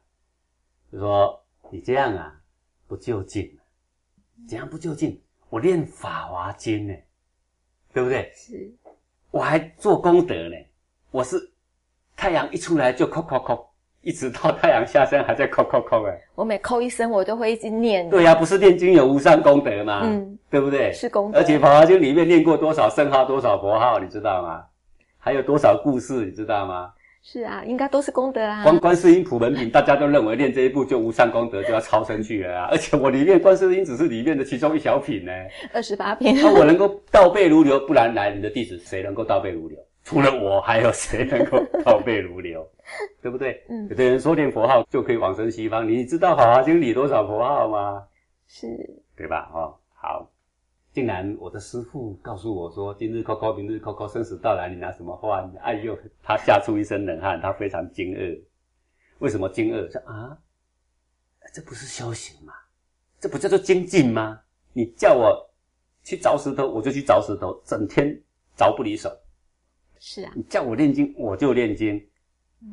[0.92, 2.36] 就说你这样啊，
[2.88, 3.58] 不就近，
[4.48, 5.20] 怎样不就近？
[5.50, 6.94] 我练法华经呢，
[7.94, 8.32] 对不对？
[8.36, 8.72] 是
[9.36, 10.56] 我还做功德呢。
[11.12, 11.36] 我是
[12.16, 13.66] 太阳一出来就叩叩叩，
[14.00, 16.18] 一直到太阳下山还在叩叩叩哎。
[16.36, 18.10] 我每扣一声，我都会一直念。
[18.10, 20.04] 对呀、不是念经有无上功德吗？
[20.06, 20.90] 嗯，对不对？
[20.94, 21.38] 是功德。
[21.38, 24.64] 而且《法华经》里面念过多少圣号、多少佛号，你知道吗？
[25.18, 26.94] 还有多少故事，你知道吗？
[27.28, 28.62] 是啊，应该都是功德啊。
[28.62, 32.68] 光观世音普门品，大家都认为练这一步就无上功德，就要超生去了啊！
[32.70, 35.32] 而且我里面观世音只是里面的其中一小品呢。
[35.74, 36.36] 二十八品。
[36.36, 39.76] 那我能够倒背如流，不然来你的弟子谁能够倒背如流？
[40.04, 42.64] 除了我，还有谁能够倒背如流？
[43.24, 43.60] 对不对？
[43.70, 48.04] 嗯有的人说念佛号就可以往生西方，你知道《法华经》里多少佛号吗？
[48.48, 48.68] 是，
[49.18, 49.50] 对吧？
[49.52, 50.30] 哦，好。
[50.96, 58.42] 竟然我的师父告诉我说：“今日扣扣，明日扣扣，生死到来，你拿什么换？”哎呦，他吓出一身冷汗，他非常惊愕。
[59.20, 59.92] 为什么惊愕？
[59.92, 60.38] 说啊，
[61.54, 62.54] 这不是修行吗？
[63.20, 64.40] 这不叫做精进吗？
[64.72, 65.50] 你叫我
[66.02, 68.18] 去凿石头，我就去凿石头，整天
[68.58, 69.12] 凿不离手。
[70.00, 72.02] 是啊，你叫我念经，我就念经。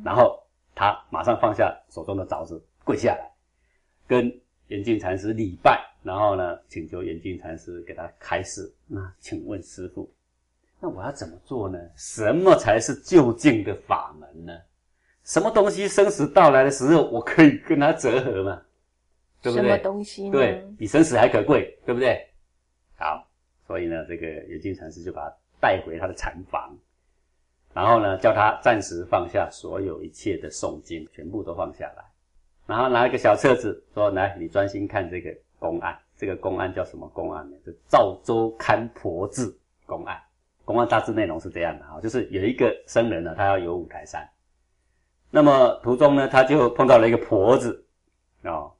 [0.01, 0.41] 然后
[0.73, 3.29] 他马上放下手中的凿子，跪下来，
[4.07, 4.31] 跟
[4.67, 8.71] 严净禅师礼拜，然后呢，请求严净禅师给他开示。
[8.87, 10.11] 那请问师傅，
[10.79, 11.79] 那我要怎么做呢？
[11.95, 14.53] 什么才是究竟的法门呢？
[15.23, 18.61] 什么东西生死到来的时候，我可以跟他折合嘛？
[19.41, 19.67] 对不对？
[19.67, 20.31] 什么东西呢？
[20.31, 22.27] 对比生死还可贵，对不对？
[22.95, 23.27] 好，
[23.65, 26.77] 所以呢，这个严净禅师就把他带回他的禅房，
[27.73, 32.03] 然后呢，叫他暂时放下所有一切的诵经，全部都放下来，
[32.65, 35.97] 然后拿一个小册子说：“来，你专心看这个公案。
[36.15, 37.57] 这个公案叫什么公案呢？
[37.65, 40.17] 就赵州看婆字公案。
[40.63, 44.25] 公案大致内容是这样的哈，就是有一个僧人呢，他要游五台山，
[45.29, 47.83] 那么途中呢，他就碰到了一个婆子
[48.43, 48.71] 哦。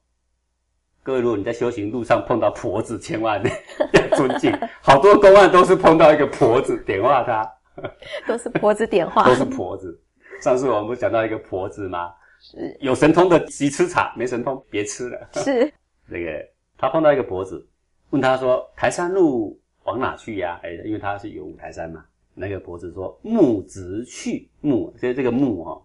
[1.02, 3.42] 各位，如果你在修行路上碰到婆子，千万
[3.92, 4.50] 要尊敬。
[4.80, 7.52] 好多公案都是碰到一个婆子点化他，
[8.26, 10.00] 都是婆子点化，都是婆子。
[10.40, 12.14] 上次我们不是讲到一个婆子吗？
[12.46, 15.28] 是有神通的即吃茶，没神通别吃了。
[15.42, 15.72] 是，
[16.10, 17.66] 这个他碰到一个婆子，
[18.10, 22.04] 问他说：“台山路往哪去呀？”哎，因为他是有五台山嘛。
[22.34, 25.82] 那个婆子说：“木直去木，所以这个木哈、哦，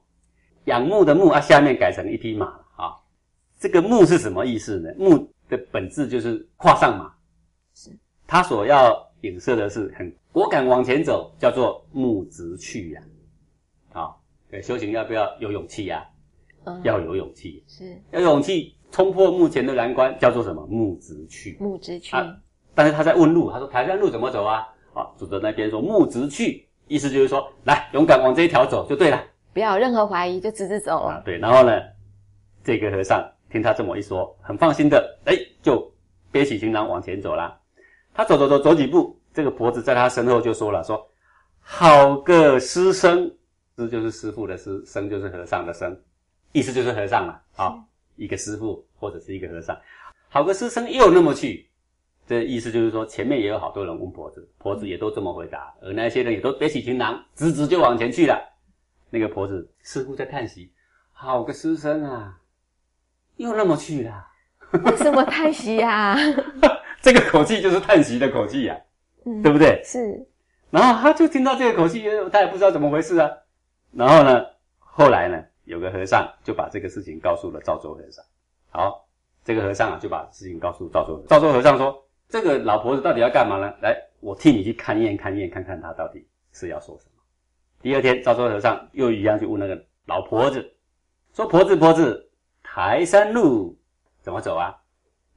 [0.66, 2.92] 仰慕的慕啊，下面改成一匹马了啊。
[3.58, 4.90] 这个木是什么意思呢？
[4.98, 7.14] 木的本质就是跨上马，
[7.74, 7.90] 是
[8.28, 13.04] 他所要影射的是很果敢往前走，叫做木直去呀、
[13.94, 14.12] 啊。
[14.52, 16.06] 对，修行要不要有勇气呀、
[16.66, 17.64] 嗯，要有勇气。
[17.68, 20.66] 是要有勇气冲破目前的难关，叫做什么？
[20.68, 21.58] 木直去。
[21.60, 22.36] 木直去，啊
[22.76, 24.66] 但是他在问路，他说台山路怎么走啊？
[24.94, 29.22] 啊，主的那边说木直去，意思就是说，来勇敢往这一条走就对了
[29.54, 31.04] 不要有任何怀疑，就直直走。
[31.04, 31.22] 啊。
[31.26, 31.72] 对，然后呢，
[32.64, 35.92] 这个和尚听他这么一说，很放心的，哎，就
[36.32, 37.60] 背起行囊往前走啦。
[38.14, 41.06] 他走走走走几步，这个婆子在他身后就说了，说
[41.60, 43.30] 好个师生，
[43.76, 46.00] 师就是师傅的师，生就是和尚的生，
[46.52, 47.76] 意思就是和尚嘛，啊、
[48.16, 49.78] 一个师傅或者是一个和尚，
[50.30, 51.70] 好个师生又那么去，
[52.28, 58.40] 这意思就是说前面也有好多人问婆子，婆子也都这么回答，而那些人也都背起行囊，直直就往前去了。
[59.10, 60.72] 那个婆子似乎在叹息，
[61.12, 62.40] 好个师生啊，
[63.38, 64.28] 又那么去了。
[64.84, 66.16] 为什么叹息呀？
[67.02, 68.78] 这个口气就是叹息的口气呀、
[69.26, 69.82] 嗯对不对？
[69.84, 70.28] 是
[70.70, 73.30] 然后他就听到这个口气，他也不知道怎么回事啊。
[73.92, 74.46] 然后呢，
[74.78, 78.26] 后来呢，有个和尚就把这个事情告诉了赵州和尚。
[78.72, 79.08] 好，
[79.44, 81.24] 这个和尚啊就把事情告诉赵州。
[81.30, 83.72] 赵州和尚说：“这个老婆子到底要干嘛呢？
[83.80, 87.22] 来，我替你去勘验勘验，看看她到底是要说什么。”
[87.84, 90.74] 第二天，赵州和尚又一样去问那个老婆子，
[91.36, 92.32] 说：“婆子婆子，
[92.64, 93.78] 台山路
[94.24, 94.76] 怎么走啊？”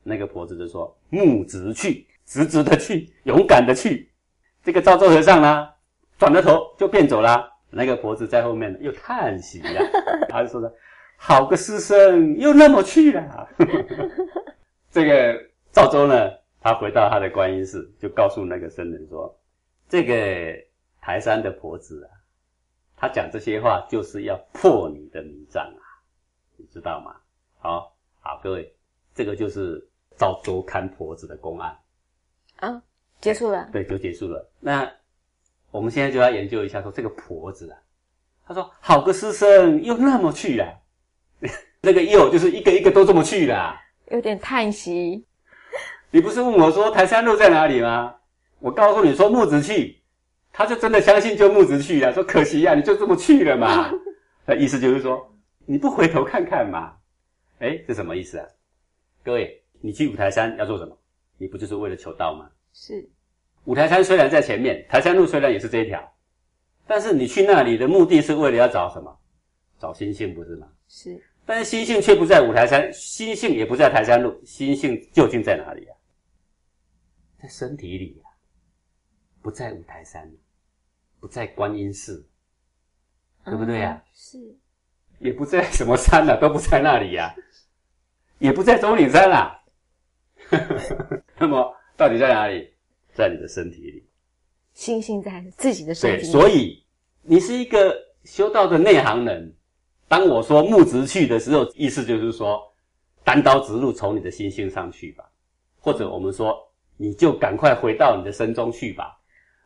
[0.02, 4.10] 那个婆子就说：“木直去，直直的去，勇敢的去。”
[4.64, 5.68] 这个赵州和尚呢，
[6.16, 7.51] 转了头就便走了。
[7.72, 9.80] 那个婆子在后面又叹息了，
[10.28, 10.72] 他就说的
[11.16, 13.48] ：“好个师生，又那么去了。
[14.92, 16.30] ”这个赵州呢，
[16.60, 19.34] 他回到他的观音寺，就告诉那个僧人说
[19.88, 20.14] ：“这个
[21.00, 22.12] 台山的婆子啊，
[22.94, 25.82] 他讲这些话就是要破你的迷障啊，
[26.56, 27.16] 你知道吗？”
[27.58, 28.76] 好，好，各位，
[29.14, 29.82] 这个就是
[30.18, 31.74] 赵州看婆子的公案。
[32.56, 32.82] 啊，
[33.20, 33.68] 结束了。
[33.72, 34.46] 对，就结束了。
[34.60, 34.92] 那
[35.72, 37.78] 我们现在就要研究一下，说这个婆子啊，
[38.46, 40.80] 他说好个师生又那么去了，
[41.82, 43.74] 那个又就是一个一个都这么去了。
[44.10, 45.24] 有点叹息，
[46.10, 48.14] 你不是问我说台山路在哪里吗？
[48.60, 50.00] 我告诉你说木子去，
[50.52, 52.12] 他就真的相信就木子去了。
[52.12, 53.90] 说可惜呀、你就这么去了嘛。
[54.44, 56.92] 那意思就是说你不回头看看嘛？
[57.60, 58.46] 哎，这什么意思啊？
[59.24, 60.96] 各位，你去五台山要做什么？
[61.38, 62.50] 你不就是为了求道吗？
[62.74, 63.08] 是
[63.64, 66.12] 五台山虽然在前面，台山路虽然也是这一条，
[66.86, 69.18] 但是你去那里的目的是为了要找什么？
[69.78, 70.68] 找心性，不是吗？
[70.88, 75.94] 是，但是心性却不在五台山，心性也不在台山路，心性究竟在哪里啊？
[77.40, 78.30] 在身体里啊，
[79.42, 80.30] 不在五台山，
[81.20, 82.24] 不在观音寺，
[83.44, 84.38] 对不对呀、嗯是
[85.18, 87.32] 也不在什么山啊，都不在那里呀、
[88.38, 89.62] 也不在中岭山啦、
[91.38, 92.71] 那么到底在哪里？
[93.12, 94.04] 在你的身体里。
[94.74, 96.82] 心性在自己的身，体里，所以
[97.22, 97.94] 你是一个
[98.24, 99.54] 修道的内行人。
[100.08, 102.60] 当我说木直去的时候，意思就是说，
[103.24, 105.24] 单刀直入从你的心性上去吧，
[105.78, 106.56] 或者我们说，
[106.96, 109.18] 你就赶快回到你的身中去吧。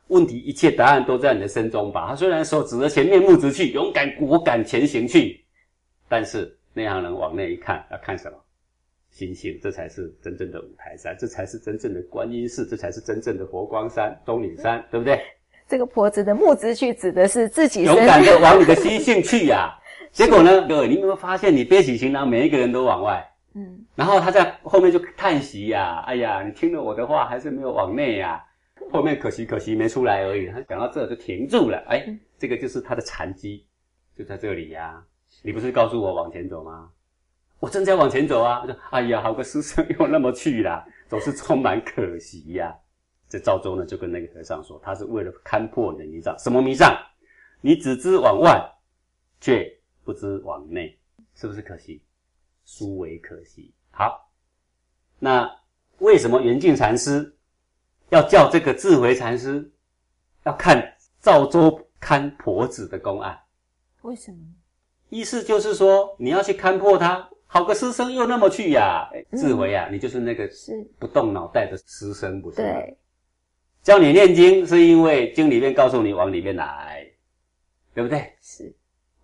[0.09, 2.07] 问题一切答案都在你的身中吧。
[2.09, 5.45] 他虽然说指着前面木直去，勇敢果敢前行去，
[6.09, 8.39] 但是内行人往内一看，要看什么？
[9.17, 15.19] 心性，这才是真正的五台山，这才是真正的观音寺，这才是真正的佛光山、东岭山，对不对？
[15.67, 19.73] 这个婆子的木之去指的是自己勇敢的往你的心性去呀。
[20.12, 20.69] 结果呢？
[20.69, 28.45] 各位，你有没有发现，你背起行囊，每一个人都往外，嗯，然后他在后面就叹息呀，哎呀，你听了我的话，还是没有往内呀，
[28.93, 30.47] 后面可惜可惜没出来而已。
[30.49, 32.07] 他讲到这就停住了，哎，
[32.39, 33.67] 这个就是他的残机，
[34.14, 35.03] 就在这里呀。
[35.43, 36.91] 你不是告诉我往前走吗？
[37.59, 38.65] 我正在往前走啊。
[38.67, 42.77] 说，哎呀，好个师生又那么去啦，总是充满可惜呀。
[43.29, 46.39] 这赵州呢，就跟那个和尚说，他是为了看破你的迷障。
[46.39, 46.97] 什么迷障？
[47.61, 48.61] 你只知往外，
[49.41, 49.73] 却。
[50.05, 50.97] 不知往内，
[51.35, 52.01] 是不是可惜？
[52.65, 53.75] 殊为可惜。
[53.91, 54.31] 好，
[55.19, 55.51] 那
[55.99, 57.37] 为什么圆净禅师
[58.11, 59.69] 要叫这个智慧禅师
[60.45, 63.37] 要看赵州看婆子的公案？
[64.03, 64.39] 为什么？
[65.09, 69.09] 意思就是说，你要去看破他，好个师生又那么去呀？
[69.33, 72.81] 智慧呀，你就是那个是不动脑袋的师生，不是吗？
[73.83, 77.07] 教你念经，是因为经里面告诉你往里面来，
[77.95, 78.33] 对不对？
[78.41, 78.75] 是。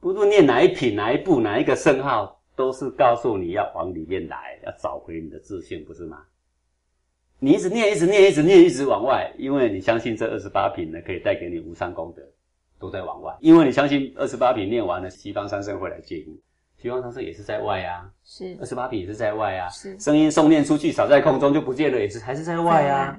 [0.01, 6.23] 不论念哪一品、哪一部、哪一个圣号，都是告诉你要往里面来，要找回你的自信，不是吗？
[7.39, 12.23] 你一直念、一直念、一直念、一直往外，因为你相信这二十八品呢，可以带给你无上功德，
[12.79, 13.37] 都在往外。
[13.41, 16.41] 因为你相信二十八品念完了，西方三圣会来接你。
[16.83, 23.17] 西方三圣也是在外啊，是二十八品也是在外啊，是声音送念出去，扫在空中就不见了，也是还是在外啊。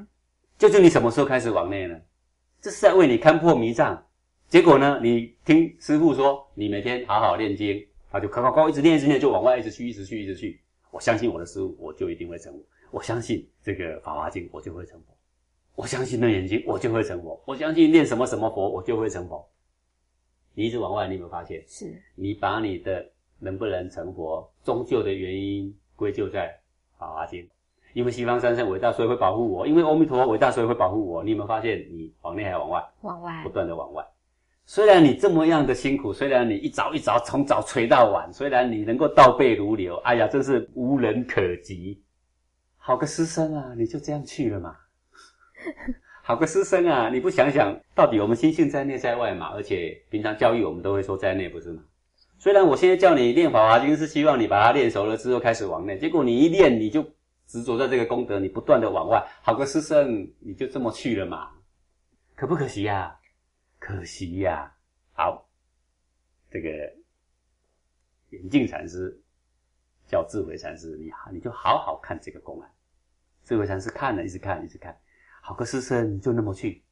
[0.57, 1.97] 究竟你什么时候开始往内呢？
[2.61, 4.05] 这是在为你看破迷障。
[4.49, 4.99] 结果呢？
[5.01, 10.61] 你听师傅说，你每天好好念经，他就高高高一直念一直念，就往外一直去，一直去，一直去。
[10.91, 12.59] 我相信我的师傅，我就一定会成佛。
[12.91, 15.18] 我相信这个《法华经》，我就会成佛。
[15.76, 17.41] 我相信《楞严经》，我就会成佛。
[17.45, 19.49] 我相信念什么什么佛，我就会成佛。
[20.53, 21.64] 你一直往外，你有没有发现？
[21.68, 23.09] 是你把你的
[23.43, 26.47] 能不能成佛，终究的原因归咎在
[26.99, 27.41] 《法华经》，
[27.93, 31.23] 因为西方三圣伟大，所以会保护我；因为阿弥陀佛伟大，所以会保护我。
[31.23, 31.79] 你有没有发现？
[31.91, 32.83] 你往内还往外？
[33.01, 34.03] 往外，不断的往外。
[34.65, 42.01] 虽然你这么样的辛苦，虽然你一早一早从早捶到晚，虽然你能够倒背如流，哎呀，真是无人可及。
[42.77, 44.75] 好个师生啊，你就这样去了嘛？
[46.23, 49.47] 好个师生啊，你不想想到底我们心性在内在外嘛？
[49.47, 51.83] 而且平常教育我们都会说在内，不是吗？
[52.43, 57.01] 虽然我现在叫你练法华经，是希望你把它练熟了之后开始往内，结果你一练你就
[57.47, 59.25] 执着在这个功德，你不断的往外。
[59.41, 61.51] 好个师生，你就这么去了嘛？
[62.35, 63.17] 可不可惜呀？
[63.79, 64.69] 可惜呀，
[65.13, 65.47] 好，
[66.51, 66.69] 这个
[68.31, 69.17] 眼镜禅师
[70.05, 72.69] 叫智慧禅师，你好，你就好好看这个公案。
[73.45, 74.93] 智慧禅师看了一直看，一直看，
[75.41, 76.83] 好个师生就那么去。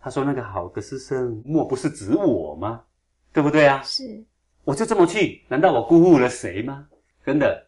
[0.00, 2.84] 他说：“那个好个师生，莫不是指我吗？
[3.32, 4.24] 对不对啊？”是，
[4.64, 6.86] 我就这么去，难道我辜负了谁吗？
[7.24, 7.66] 真的，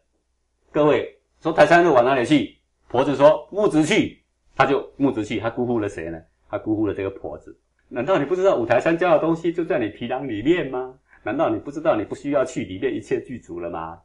[0.71, 2.59] 各位说台山路往哪里去？
[2.89, 4.23] 婆子说木子去，
[4.55, 6.23] 他就木子去，他辜负了谁呢？
[6.49, 7.59] 他辜负了这个婆子。
[7.89, 10.99] 难道你不知道五台山教的东西就在你皮囊里面吗？
[11.23, 14.01] 难道你不知道你不需要去里面一切具足了吗？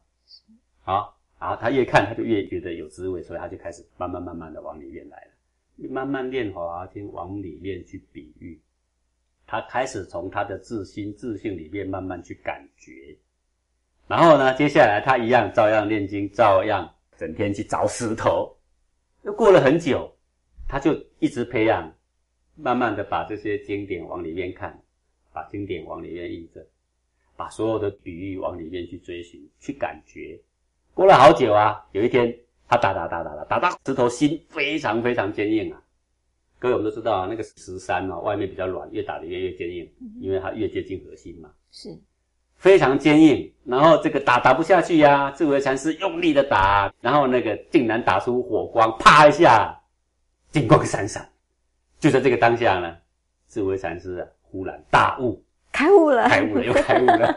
[0.82, 8.58] 好，然后他越看他就越觉得有滋味，所以他就开始慢慢慢慢的往里面来了，慢慢练华经往里面去比喻，
[9.50, 13.16] 他开始从他的自心自信里面慢慢去感觉，
[14.06, 18.54] 然后呢，接下来他一样照样念经，照样整天去找石头，
[19.22, 20.14] 又过了很久，
[20.68, 21.90] 他就一直培养。
[22.60, 24.76] 慢慢的把这些经典往里面看，
[25.32, 26.62] 把经典往里面印证，
[27.36, 30.38] 把所有的比喻往里面去追寻、去感觉。
[30.92, 32.36] 过了好久啊，有一天
[32.68, 35.80] 他打打打打打打到石头心非常非常坚硬啊。
[36.60, 39.88] 各位我们都知道啊，那个石山哦，外面比较软，越打的越越坚硬，
[40.20, 41.48] 因为它越接近核心嘛。
[41.70, 41.96] 是，
[42.56, 43.52] 非常坚硬。
[43.64, 49.80] 然后这个打打不下去呀，智慧禅师用力的打，然后那个竟然打出火光，啪一下，
[50.50, 51.28] 金光闪闪。
[52.00, 52.96] 就在这个当下呢，
[53.48, 55.40] 智慧禅师啊，忽然大悟，
[55.70, 57.34] 开悟了，开悟了，又开悟了。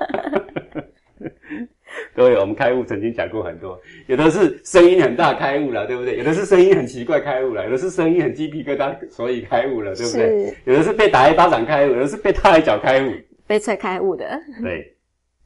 [2.16, 6.18] 各位，我们开悟曾经讲过很多，有的是声音很大开悟了，对不对？
[6.18, 10.56] 有的是声音很奇怪开悟了，有的是声音很鸡皮疙瘩，所以开悟了，对不对？
[10.66, 13.12] 有的是被打一巴掌开悟，有的是被踏一脚开悟，
[13.46, 14.40] 被踹开悟的。
[14.62, 14.96] 对，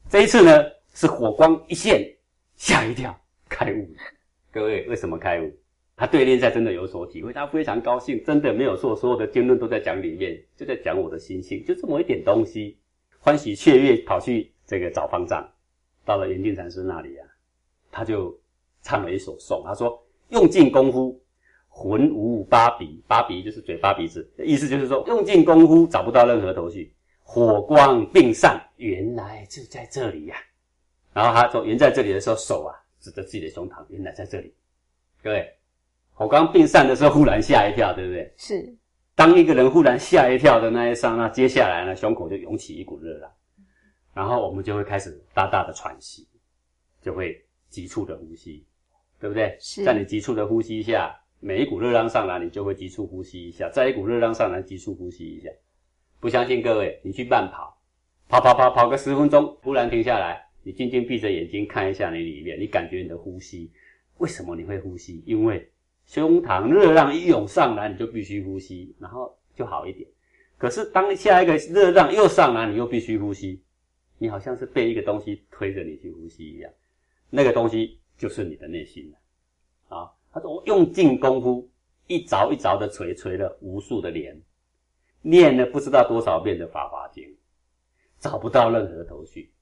[0.08, 2.02] 这一次呢是火光一现，
[2.56, 3.18] 吓一跳，
[3.48, 3.88] 开悟。
[4.52, 5.52] 各位，为什么开悟？
[5.98, 12.76] 他对内在真的有所体会，他非常高兴，真的没有错，所有的经论都在讲里面，就在讲我的心性，就这么一点东西。
[13.18, 15.42] 欢喜雀跃跑去这个找方丈，
[16.06, 17.26] 到了圆净禅师那里啊，
[17.90, 18.34] 他就
[18.80, 20.00] 唱了一首颂，他说
[20.30, 21.20] ：“用尽功夫，
[21.68, 30.36] 魂无八鼻，八鼻就是嘴巴鼻子，意思就是说用尽功夫找不到任何头绪，火光并散，原来就在这里呀、
[31.12, 34.54] 然后他说：“原在这里的时候，手啊指着自己的胸膛，原来在这里。”
[35.22, 35.52] 各位，
[36.12, 38.32] 火光并散的时候，忽然吓一跳，对不对？
[38.36, 38.76] 是，
[39.16, 43.30] 当一个人忽然吓一跳的那一刹那，接下来呢，胸口就涌起一股热浪，
[44.16, 46.26] 然后我们就会开始大大的喘息，
[47.02, 47.38] 就会
[47.68, 48.64] 急促的呼吸，
[49.20, 49.54] 对不对？
[49.60, 55.50] 是在你急促的呼吸下，每一股热浪上来，你就会急促呼吸一下；再一股热浪上来，急促呼吸一下。
[56.18, 57.78] 不相信各位，你去慢跑，
[58.26, 63.70] 跑跑跑跑个十分钟，忽然停下来，你静静闭着眼睛看一下你里面，你感觉你的呼吸，
[64.16, 65.22] 为什么你会呼吸？
[65.26, 65.70] 因为
[66.06, 70.08] 胸膛热浪一涌上来，你就必须呼吸，然后就好一点。
[70.56, 73.62] 可是当下一个热浪又上来，你又必须呼吸，
[74.18, 76.72] 你好像是被一个东西推着你去呼吸一样，
[77.30, 79.96] 那个东西就是你的内心了。
[79.96, 81.70] 啊，他说我用尽功夫，
[82.06, 84.40] 一凿一凿的锤，锤了无数的年，
[85.22, 87.24] 念了不知道多少遍的《法华经》，
[88.18, 89.52] 找不到任何头绪。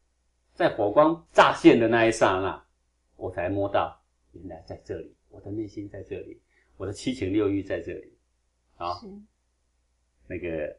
[0.54, 2.64] 在火光乍现的那一刹那，
[3.16, 4.00] 我才摸到，
[4.32, 6.40] 原来在这里，我的内心在这里，
[6.76, 8.12] 我的七情六欲在这里。
[8.76, 9.00] 啊，
[10.26, 10.76] 那个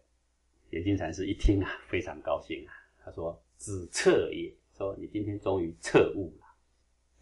[0.71, 2.73] 眼镜禅师一听啊，非常高兴啊，
[3.03, 6.45] 他说：“子彻也，说你今天终于彻悟了，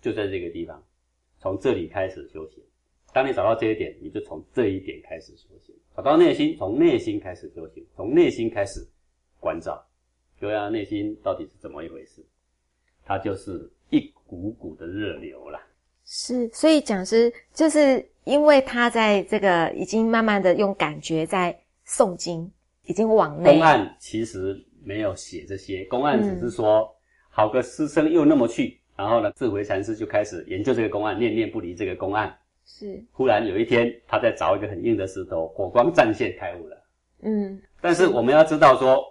[0.01, 0.84] 就在这个地方，
[1.39, 2.63] 从这里开始修行。
[3.13, 8.86] 当你找到这一点，你就从这一点开始修行，找到内心，从内心开始修行，从内心开始
[9.39, 9.86] 关照。
[10.39, 12.25] 各位啊，内心到底是怎么一回事？
[13.05, 15.61] 它就是一股股的热流啦。
[16.05, 21.57] 是，所以讲师就是因为他在这个已经慢慢的用感觉在
[21.88, 22.51] 诵经，
[22.86, 26.93] 已经往内公案其实没有写这些，公案只是说，
[27.29, 32.38] 好个师生又那么去，然后呢，智慧禅师就开始研究这个公案，念念不离这个公案。
[32.65, 36.84] 是，忽然有一天，他在凿一个很硬的石头，火光暂现开悟了。
[37.21, 39.03] 嗯，但是我们要知道说，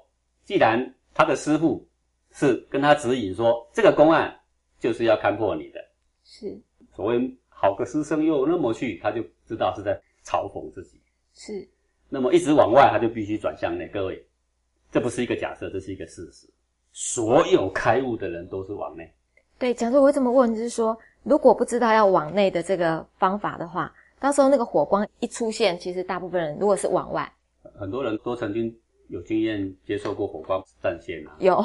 [0.45, 1.87] 既然他的师傅
[2.31, 4.35] 是跟他指引说，这个公案
[4.79, 5.81] 就是要看破你的，
[6.25, 6.59] 是
[6.95, 11.01] 所谓好个师生又那么去，他就知道是在嘲讽自己。
[11.35, 11.69] 是，
[12.09, 13.87] 那么一直往外，他就必须转向内。
[13.89, 14.27] 各位，
[14.93, 16.47] 这不是一个假设，这是一个事实。
[16.93, 19.11] 所有开悟的人都是往内。
[19.59, 23.91] 对，讲师我会这么问，就是说，如果不知道要往内的这个方法的话，
[24.21, 27.33] 到时候那个火光一出现，其实大部分人如果是往外，
[27.79, 28.77] 很多人都曾经
[29.09, 31.57] 有经验接受过火光战线啊，有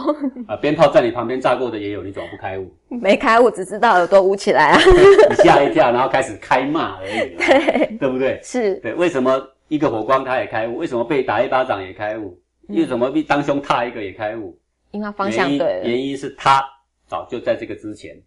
[0.48, 2.72] 啊，鞭炮在你旁边炸过的也有，你怎么不开悟？
[2.88, 4.80] 没开悟，只知道耳朵捂起来啊
[5.30, 8.40] 你吓一跳，然后开始开骂而已对不对？
[8.42, 10.78] 是，对，为什么一个火光他也开悟？
[10.78, 12.40] 为什么被打一巴掌也开悟？
[12.76, 14.58] 为怎么被当胸踏一个也开悟？
[14.92, 16.64] 因为方向对了，原因是他
[17.08, 18.20] 早就在这个之前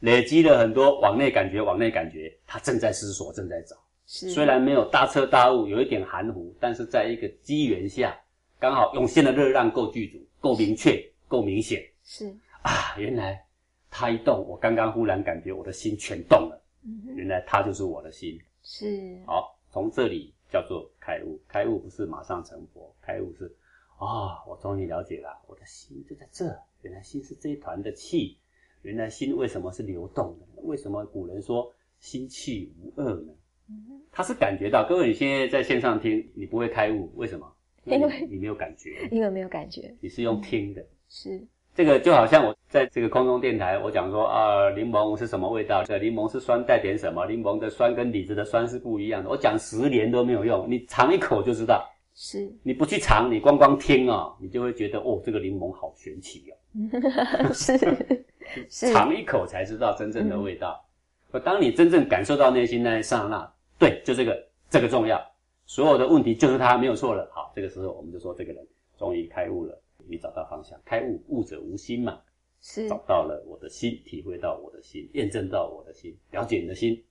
[0.00, 3.76] 累积了很多往内感觉，往内感觉，他正在思索，正在找。
[4.06, 8.16] 是，虽然没有大彻大悟，有一点含糊，但是在一个机缘下，
[8.58, 12.32] 刚好涌现的热浪够具足、够明确、够明显是，
[12.62, 12.94] 啊！
[12.96, 13.44] 原来
[13.90, 18.38] 他一动，我刚刚忽然感觉我的心全动了，嗯，原来他就是我的心。
[18.62, 21.40] 是，好，从这里叫做开悟。
[21.48, 23.52] 开悟不是马上成佛，开悟是
[23.98, 26.44] 啊、我终于了解了，我的心就在这。
[26.82, 28.36] 原来心是这一团的气，
[28.82, 30.62] 原来心为什么是流动的？
[30.62, 33.32] 为什么古人说心气无二呢？
[33.68, 37.50] 嗯他是感觉到，各位，你现在在线上听，你不会开悟，为什么？
[37.84, 40.84] 因为你你没有感觉， 因为没有感觉，你是用听的。
[41.08, 41.44] 是，
[41.74, 45.84] 这个就好像我在这个空中电台，我讲说啊，柠檬是什么味道？
[45.84, 47.26] 这柠檬是酸带点什么？
[47.26, 49.28] 柠檬的酸跟李子的酸是不一样的。
[49.28, 51.86] 我讲十年都没有用，你尝一口就知道。
[52.18, 56.56] 是，你不去尝，你光光听哦，你就会觉得哦，这个柠檬好神奇哦。
[57.52, 57.78] 是，
[58.70, 60.82] 是，尝一口才知道真正的味道。
[61.30, 65.20] 可当你真正感受到内心那一刹那，对，就这个这个重要。
[65.66, 67.30] 所有的问题就是他没有错了。
[67.34, 70.80] 好，这个时候我们就说这个人终于开悟了，你找到方向。
[70.86, 72.18] 开悟，悟者无心嘛，
[72.62, 77.04] 是，找到了我的心，体会到我的心，验证到我的心，了解你的心，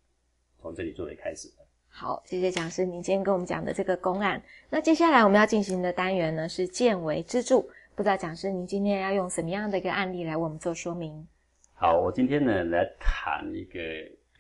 [0.60, 1.65] 从这里作为开始的。
[1.98, 4.44] 好，谢谢讲师，您今天跟我们讲的这个公案。
[4.70, 7.62] 那接下来我们要进行的单元呢是见为知著，
[7.96, 11.26] 不知道讲师您今天要用什么样的一个案例来为我们做说明？
[11.74, 13.80] 好，我今天呢来谈一个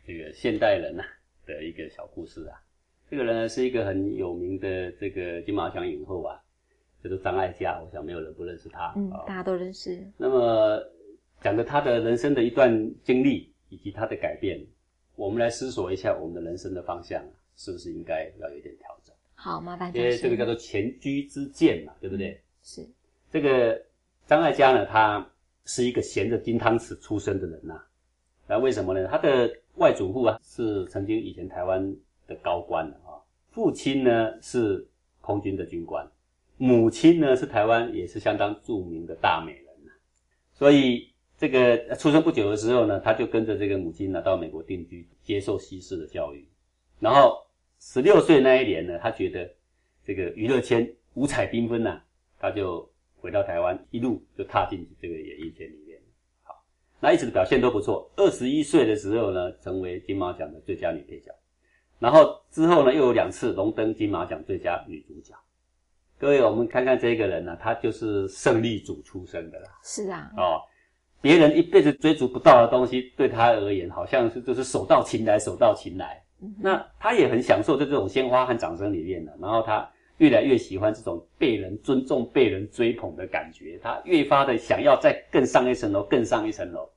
[0.06, 1.04] 这个现代人呐、
[1.46, 2.60] 的一个小故事啊。
[3.10, 6.38] 这个人呢是一个很有名的这个金马奖影后啊，
[7.02, 8.92] 叫做张艾嘉，我想没有人不认识他。
[8.98, 10.78] 嗯，啊大家都认识，那么
[11.40, 12.70] 讲的他的人生的一段
[13.02, 14.60] 经历以及他的改变，
[15.16, 19.14] 我们来思索一下我们的人生的方向啊，是不是应该要有一点调整？
[19.36, 20.18] 好，麻烦因为。
[20.18, 22.42] 这个叫做前居之鉴嘛，对不对？
[22.64, 22.88] 是，
[23.30, 23.82] 这个
[24.26, 25.26] 张艾嘉呢，他
[25.66, 27.82] 是一个衔着金汤匙出生的人呐。
[28.48, 29.08] 那为什么呢？
[29.08, 31.96] 他的外祖父啊是曾经以前台湾
[32.28, 34.88] 的高官啊，父亲呢是
[35.22, 36.08] 空军的军官，
[36.58, 39.92] 母亲呢是台湾也是相当著名的大美人呐。
[40.54, 46.48] 所以这个出生不久的时候呢，他就跟着这个母亲呢到美国定居，接受西式的教育。
[47.00, 47.45] 然后
[47.80, 49.50] 十六岁那一年呢，他觉得
[50.04, 52.02] 这个娱乐圈五彩缤纷呐，
[52.40, 56.00] 他就回到台湾，一路就踏进这个演艺圈里面。
[56.44, 56.56] 好。
[57.00, 58.12] 那一直的表现都不错。
[58.16, 61.32] 二十一岁的时候呢，成为金马奖的最佳女配角，
[62.00, 65.34] 然后之后呢，又有两次荣登金马奖最佳女主角。
[66.18, 69.70] 各位，我们看看这个人呢，他就是胜利组出身的啦。
[69.84, 70.62] 是啊，哦，
[71.22, 76.24] 别人一辈子追逐不到的东西，对他而言，好像是就是手到擒来，手到擒来。
[76.60, 86.90] 那他也很享受在这种鲜花和掌声里面的，然后他越来越喜欢这种被人尊重、被人追捧的感觉，他越发的想要再更上一层楼，更上一层楼。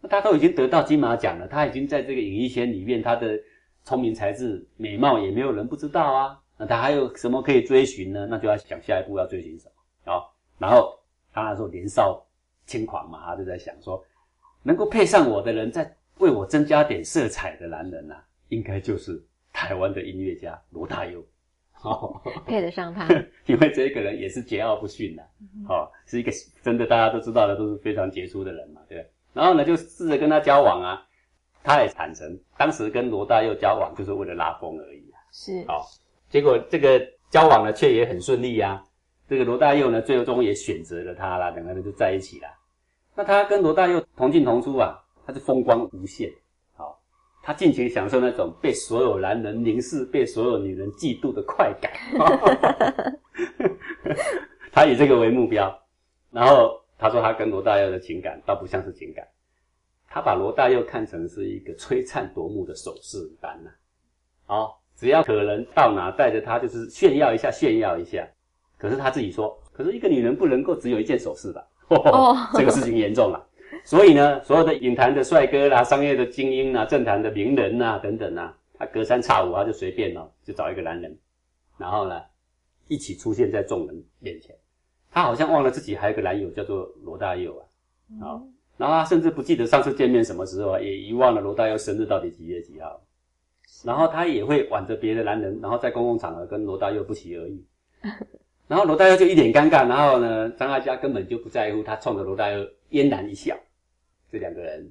[0.00, 3.38] 那他都已经得到金马奖了，他已经在这个演艺圈里面，他的
[3.84, 6.40] 聪明才智、美貌也没有人不知道啊。
[6.56, 8.26] 那他还有什么可以追寻呢？
[8.30, 9.66] 那就要想下一步要追寻什
[10.04, 10.22] 么啊。
[10.58, 10.96] 然后
[11.32, 12.24] 他那时候年少
[12.66, 14.04] 轻狂嘛，他就在想说，
[14.62, 18.14] 能够配上我的人，再为我增加点色彩的男人呐，
[18.48, 19.22] 应该就是
[19.52, 21.24] 台湾的音乐家罗大佑。
[21.82, 23.06] 哦， 配得上他，
[23.46, 25.22] 因为这个人也是桀骜不驯的，
[25.68, 26.32] 哦，是一个
[26.62, 29.06] 真的大家都知道的，都是非常杰出的人嘛，对？
[29.34, 31.06] 然后呢，就试着跟他交往啊，
[31.62, 35.20] 他也坦诚，当时跟罗大佑交往就是为了拉风而已啊。
[35.30, 35.84] 是，哦，
[36.30, 38.82] 结果这个交往呢却也很顺利啊。
[39.28, 42.48] 这个罗大佑呢，最终也选择了他啦，两个人就在一起啦。
[43.14, 46.36] 那他跟罗大佑同进同出啊，他是风光无限，好，
[47.44, 51.92] 他尽情享受那种被所有男人凝视、被所有女人嫉妒的快感。
[54.72, 55.72] 他以这个为目标，
[56.30, 56.80] 然后。
[56.96, 59.26] 他说他跟罗大佑的情感倒不像是情感，
[60.08, 63.70] 他把罗大佑看成是一个璀璨夺目的首饰一般呢。
[64.46, 68.26] 哦，只要可能到哪带着他就是炫耀一下，炫耀一下。
[68.78, 71.66] 可是他自己说，可是一个女人不能够只有一件首饰吧？
[71.88, 73.44] 哦， 这个事情严重了。
[73.84, 81.14] 所以呢，所有的影坛的帅哥啦、商业的精英啊、政坛的名人呐等等啊，他隔三差五他就随便哦，就找一个男人，
[81.76, 82.18] 然后呢，
[82.88, 84.56] 一起出现在众人面前。
[85.10, 87.62] 他好像忘了自己还有个男友叫做罗大佑啊，
[88.26, 88.40] 啊，
[88.78, 93.00] 然后他甚至不记得上次见面什么时候啊，也遗忘了罗大佑生日到底几月几号，
[93.84, 97.62] 然后他也会挽着别的男人，然后在公共场合跟罗大佑不期而遇，
[98.66, 103.56] 然后罗大佑就一脸尴尬，然后呢，张艾嘉根本就不在乎，他冲着罗大佑嫣然一笑，
[104.34, 104.90] 这两个人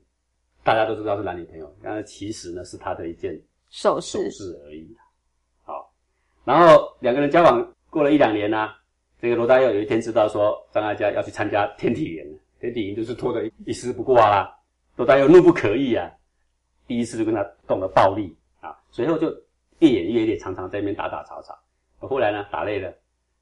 [0.64, 3.38] 大家都知道是男女朋友，但是其实呢是他的一件
[3.70, 4.96] 首饰首饰而已，
[5.66, 5.94] 好，
[6.46, 8.70] 然后两个人交往过了一两年呢。
[9.20, 14.58] 这个罗大佑有一天知道说张艾嘉要去参加天体营，天体营就是脱得一丝不挂啦。
[14.96, 16.10] 罗大佑怒不可遏啊，
[16.88, 19.28] 第一次就跟他动了暴力啊，随后就
[19.80, 21.54] 越演越烈，常常在那边打打吵吵。
[22.00, 22.94] 后来呢，打累了，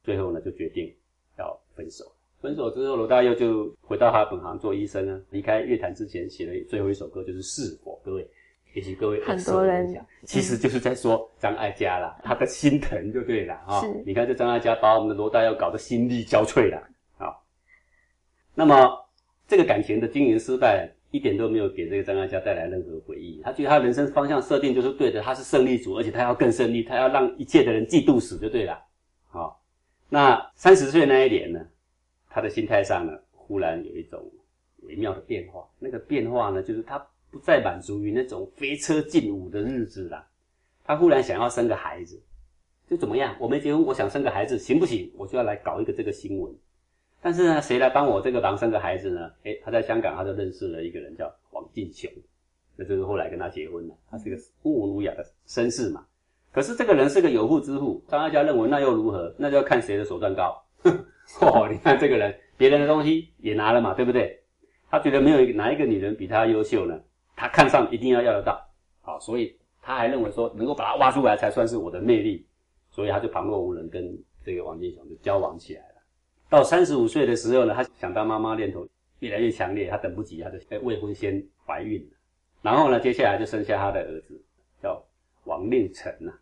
[0.03, 0.91] 最后呢就决定
[1.37, 2.10] 要分手。
[2.41, 5.21] 分手之后，罗大佑就回到他本行做医生啊。
[5.29, 8.27] 离开乐坛之前，写了最后一首歌，就是《是否》，各位。
[8.73, 13.81] 也许各位很多人讲，其实就是在说张艾嘉啦， 他的心疼就对了啊。
[14.05, 16.77] 你看这张艾嘉把我们的罗大佑搞得心力交瘁了
[17.17, 17.35] 啊。
[18.55, 18.89] 那么
[19.45, 23.41] 这个感情的经营失败，一点都没有给这个张艾嘉带来任何回忆。
[23.43, 28.81] 他觉得他人生方向设定就是对的，他是胜利组，而且他要更胜利，他要让一切的人嫉妒死就对了。
[29.27, 29.61] 好，
[30.07, 31.59] 那三十岁那一年呢，
[32.31, 34.23] 他的心态上呢，忽然有一种
[34.83, 35.67] 微妙的变化。
[35.77, 37.05] 那个变化呢，就是他。
[37.33, 40.27] 不再满足于那种飞车劲舞的日子了，
[40.83, 42.21] 他忽然想要生个孩子，
[42.89, 43.33] 就怎么样？
[43.39, 45.09] 我没结婚，我想生个孩子，行不行？
[45.15, 46.53] 我就要来搞一个这个新闻。
[47.21, 49.31] 但是呢，谁来帮我这个忙生个孩子呢？
[49.43, 52.11] 诶，他在香港，他就认识了一个人叫王进雄，
[52.75, 53.95] 那就是后来跟他结婚了。
[54.09, 56.05] 他是个温文儒雅的绅士嘛。
[56.51, 59.33] 可是这个人是个有妇之夫，张阿家认为那又如何？
[59.37, 60.61] 那就要看谁的手段高。
[61.41, 64.37] 哦，你看这个人，别人的东西也拿了嘛，对不对？
[64.89, 66.99] 他觉得没有哪一个女人比他优秀呢？
[67.35, 68.61] 他看上一定要要得到，
[69.01, 72.45] 好，所以他还认为说能够把他挖出来才算是我的魅力，
[72.91, 75.95] 所以他就旁若无人跟这个王金雄就交往起来了。
[76.49, 78.85] 到三十五岁的时候呢，他想当妈妈念头
[79.19, 82.17] 越来越强烈，他等不及，他就未婚先怀孕了。
[82.61, 84.39] 然后呢，接下来就生下他的儿子
[84.83, 85.01] 叫
[85.45, 86.33] 王令成呐，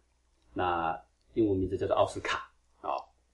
[0.54, 1.00] 那
[1.36, 2.90] 英文名字叫做奥斯卡啊。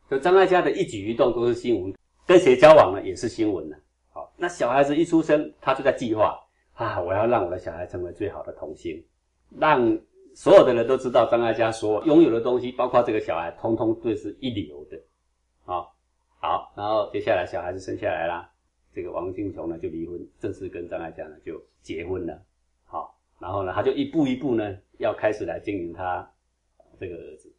[0.10, 1.94] 就张艾嘉的一举一动都是新闻，
[2.26, 3.76] 跟谁交往呢也是新闻呢。
[4.12, 6.40] 好，那小孩子一出生，他就在计划。
[6.78, 7.00] 啊！
[7.00, 9.02] 我要让我的小孩成为最好的童星，
[9.58, 9.98] 让
[10.34, 14.98] 所有的人都知道张艾嘉所拥有的东西，包括这个小孩，通通都是一流的。
[15.64, 15.88] 啊，
[16.42, 18.52] 好，然后接下来小孩子生下来啦，
[18.94, 22.44] 这个王金琼呢就离婚，正式跟张爱嘉呢就结婚了。
[22.84, 26.30] 好，然后呢他就一步一步呢要开始来经营他
[27.00, 27.55] 这个儿子。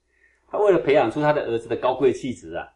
[0.49, 2.69] 他为了培养出他的儿子的高贵气质啊，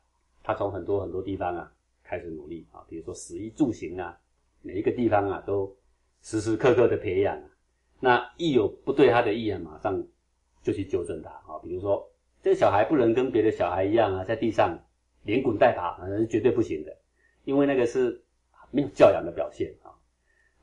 [0.42, 4.18] 他从很多很多地方啊开始努力啊，比如说食衣住行啊，
[4.62, 5.76] 每一个地方啊都
[6.22, 7.40] 时时刻刻的培养。
[7.98, 10.02] 那一有不对他的意啊，马上
[10.62, 12.10] 就去纠正他啊，比如说
[12.42, 14.78] 这个小孩不能跟别的小孩一样啊，在地上。
[15.24, 16.96] 连滚带爬，那是绝对不行的，
[17.44, 18.24] 因为那个是
[18.70, 19.92] 没有教养的表现啊。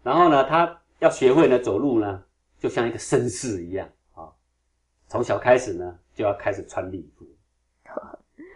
[0.01, 2.23] 然后呢，他要学会呢走路呢，
[2.57, 4.33] 就像一个绅士一样啊。
[5.07, 7.27] 从小开始呢，就要开始穿礼服，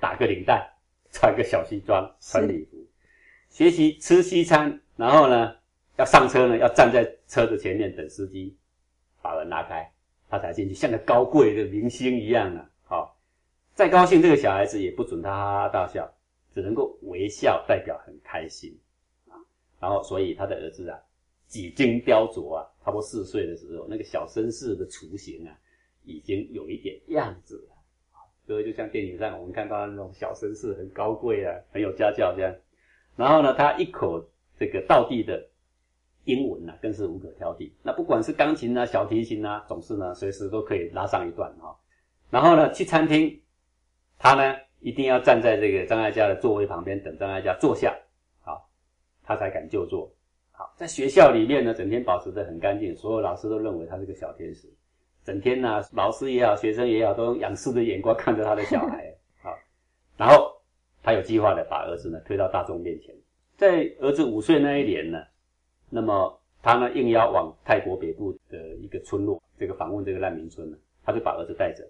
[0.01, 0.67] 打个领带，
[1.11, 2.77] 穿个小西装，穿礼服，
[3.49, 4.81] 学习吃西餐。
[4.95, 5.55] 然后呢，
[5.95, 8.57] 要上车呢，要站在车子前面等司机
[9.21, 9.87] 把门拉开，
[10.27, 12.67] 他才进去，像个高贵的明星一样啊。
[12.83, 13.15] 好
[13.75, 16.11] 再高兴，这个小孩子也不准他哈哈大笑，
[16.55, 18.75] 只能够微笑，代表很开心
[19.29, 19.37] 啊。
[19.79, 20.99] 然后，所以他的儿子啊，
[21.45, 25.53] 几经雕琢啊，差不多四岁的时候，那个小绅士的雏形啊，
[26.03, 27.75] 已经有一点样子了
[28.11, 28.19] 啊。
[28.45, 32.53] 所以，就像电影上我们看到那种小绅士，很高贵啊，很有家教这样。
[33.15, 34.25] 然后呢，他一口
[34.57, 35.47] 这个道地的
[36.25, 37.71] 英文啊，更是无可挑剔。
[37.83, 41.77] 那不管是钢琴啊、小提琴啊，总是呢，随时都可以拉上一段哈。
[42.29, 43.37] 然后呢，去餐厅。
[44.23, 47.91] 他呢，一定要站在这个张爱嘉的座位旁边等张爱嘉坐下，
[48.41, 48.69] 好，
[49.23, 50.13] 他才敢就坐。
[50.51, 54.71] 好，在学校里面呢，整天保持得很干净，所有老师都认为他是个小天使。
[55.23, 59.13] 整天呢，老师也好，学生也好，都用仰视的眼光看着他的小孩。
[59.41, 59.55] 好，
[60.17, 60.51] 然后
[61.03, 63.13] 他有计划的把儿子呢推到大众面前，
[63.55, 65.23] 在儿子五岁那一年呢，
[65.89, 71.87] 那么他呢应邀往泰国北部的一个村落，这个访问这个难民村呢，他就把儿子带着。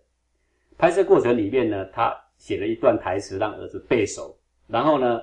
[0.78, 4.36] 拍摄过程里面呢，他写了一段台词让儿子背熟，
[4.68, 5.22] 然后呢，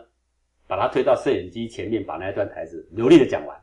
[0.67, 3.59] 把他推到摄影机前面，把那一段台词流利的讲完。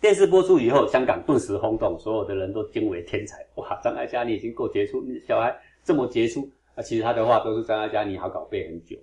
[0.00, 3.46] 电视播出以后，香港顿时轰动，所有的人都惊为天才。
[3.56, 6.82] 哇，张艾嘉你已经够杰出，你小孩这么杰出啊！
[6.82, 8.96] 其实他的话都是张艾嘉你好搞背很久。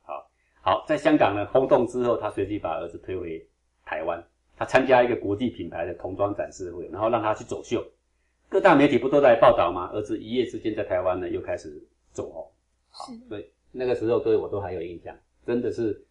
[0.00, 0.26] 好，
[0.62, 3.46] 好，在香港呢轰动之后，他随即把儿子推回
[3.84, 4.24] 台湾，
[4.56, 7.84] 他参加一个国际品牌的童装展示会，然后让他去走秀。
[8.48, 9.90] 各大媒体不都在报道吗？
[9.92, 11.70] 儿子一夜之间在台湾呢，又开始
[12.10, 12.50] 走红。
[12.88, 16.02] 好，所以那个时候各位我都还有印象，真的是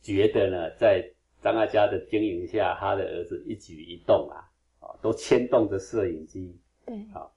[0.00, 1.06] 觉得呢，在
[1.42, 4.48] 张艾嘉的经营下，他的儿子一举一动啊，
[4.80, 6.56] 啊，都牵动着摄影机。
[6.86, 7.34] 对，好，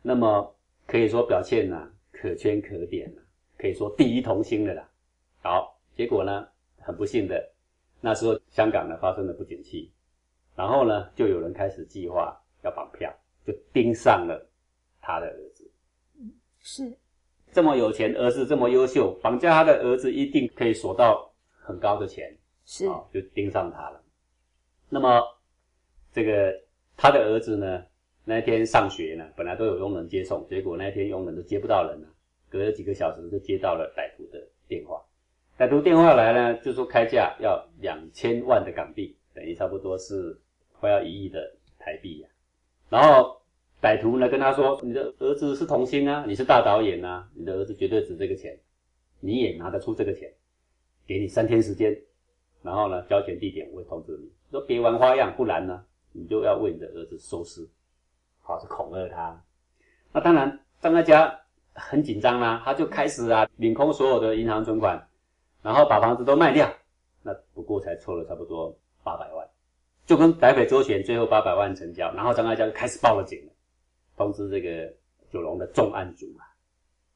[0.00, 3.20] 那么可以说表现呢可圈可点啊，
[3.58, 4.88] 可以说第一童星的啦。
[5.42, 6.48] 好，结果呢，
[6.78, 7.52] 很不幸的，
[8.00, 9.92] 那时候香港呢发生了不景气，
[10.56, 13.12] 然后呢，就有人开始计划要绑票。
[13.44, 14.40] 就盯上了
[15.00, 15.68] 他的儿子，
[16.20, 16.30] 嗯，
[16.60, 16.96] 是
[17.50, 24.02] 这么有钱，儿子这么优秀，绑架他的儿子一定可以索到很高的钱，是啊，就盯上他了。
[24.88, 25.22] 那么
[26.12, 26.54] 这个
[26.96, 27.84] 他的儿子呢，
[28.24, 32.08] 那天上学呢，本来都有佣人接送，结果那天佣人都接不到人了，
[32.48, 35.02] 隔了几个小时就接到了歹徒的电话，
[35.58, 40.38] 歹徒电话来呢，就说开价要两千万的港币，等于差不多是
[40.78, 42.28] 快要一亿的台币呀。
[42.88, 43.40] 然后
[43.80, 48.56] 歹徒呢跟他说：“你的儿子是童星啊，你是大导演啊，你的儿子绝对值这个钱，
[49.20, 50.30] 你也拿得出这个钱，
[51.06, 51.98] 给你三天时间，
[52.62, 54.30] 然后呢交钱地点我会通知你。
[54.50, 57.68] 说别玩花样，不然呢你就要为你的儿子收尸，
[58.40, 59.42] 好是恐吓他。
[60.12, 61.40] 那当然张爱嘉
[61.74, 65.08] 很紧张啦，他就开始啊领空所有的银行存款，
[65.62, 66.70] 然后把房子都卖掉，
[67.22, 69.48] 那不过才凑了差不多八百万。”
[70.04, 73.52] 就跟白匪周旋，最后八百万成交，然后张爱嘉就开始报了警了，
[74.16, 74.92] 通知这个
[75.30, 76.42] 九龙的重案组啊。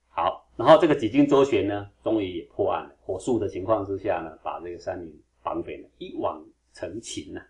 [0.09, 2.95] 好，然后这个几经周旋呢，终于也破案了。
[3.05, 5.13] 火速的情况之下呢，把这个三名
[5.47, 6.45] 绑匪呢一网
[6.75, 7.41] 成擒呐。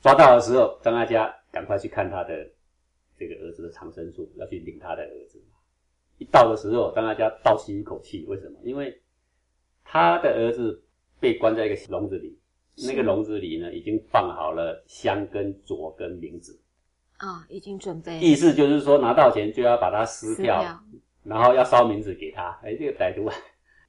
[0.00, 2.50] 抓到的时候，张爱嘉赶快去看他的
[3.18, 5.38] 这个儿子的藏身处，要去领他的儿子。
[6.16, 8.58] 一到的时候，张爱嘉倒吸一口气，为什么？
[8.62, 8.98] 因为
[9.84, 10.82] 他的儿子
[11.20, 12.38] 被关在一个笼子里。
[12.86, 16.60] 那个笼子里呢，已经放好了香跟镯跟名字
[17.16, 18.20] 啊，已经准备。
[18.20, 20.62] 意思就是说，拿到钱就要把它撕掉，
[21.24, 22.50] 然后要烧名字给他。
[22.62, 23.30] 哎，这个歹徒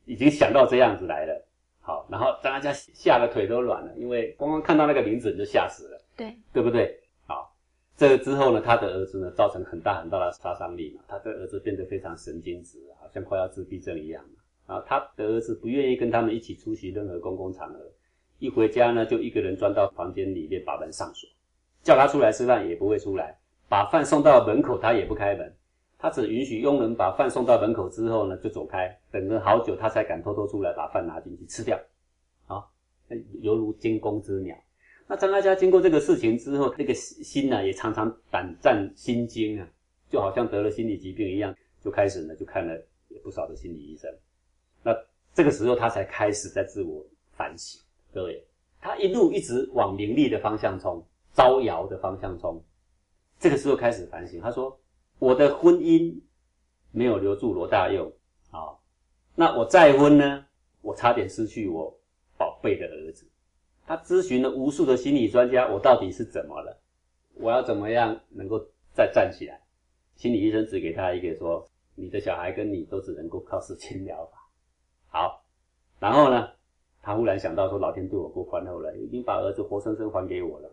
[0.06, 1.47] 已经想到这样子来了。
[1.88, 7.00] 好，然后张阿家吓得腿都软了，因为光光看到那个名字你就吓死了，对对不对？
[7.26, 7.56] 好，
[7.96, 14.22] 这个之后呢，他的儿子呢造成很大很大的杀伤力嘛，他的儿子变得非常神经质，好像快要自闭症一样
[14.66, 17.80] 啊，他的儿子不愿意跟他们一起出席任何公共场合。
[18.40, 21.30] 一回家呢，就一个人钻到房间里面，把门上锁，
[21.84, 25.56] 叫他出来吃饭也不会出来，把饭送到门口他也不开门，
[26.00, 31.80] 他只允许佣人把饭送到门口之后呢就走开，等了好久他才敢偷偷出来把饭拿进去吃掉。
[32.48, 32.64] 啊
[33.42, 34.56] 犹如惊弓之鸟。
[35.08, 39.68] 那张艾嘉经过这个事情之后，那个心呢、也常常胆战心惊啊，
[40.10, 42.78] 就好像得了心理疾病一样，就开始呢就看了
[43.24, 44.14] 不少的心理医生。
[44.84, 44.94] 那
[45.34, 47.82] 这个时候他才开始在自我反省。
[48.14, 48.46] 各位，
[48.82, 51.02] 他一路一直往名利的方向冲，
[51.34, 52.62] 招摇的方向冲。
[53.40, 54.78] 这个时候开始反省，他说
[55.20, 56.22] ：“我的婚姻
[56.92, 58.12] 没有留住罗大佑
[58.52, 58.78] 啊，
[59.36, 60.46] 那我再婚呢，
[60.82, 62.00] 我差点失去我
[62.38, 63.28] 宝贝的儿子。”
[63.86, 66.78] 他咨询了无数的心理专家，我到底是怎么了？
[67.36, 68.60] 我要怎么样能够
[68.94, 69.62] 再站起来？
[70.16, 71.66] 心理医生只给他一个说
[71.96, 74.38] ：“你的小孩跟你都只能够靠事情疗法。”
[75.10, 75.46] 好，
[76.00, 76.50] 然后呢，
[77.02, 80.70] 他忽然想到说：“老天对我够宽厚了，已经把儿子活生生还给我了。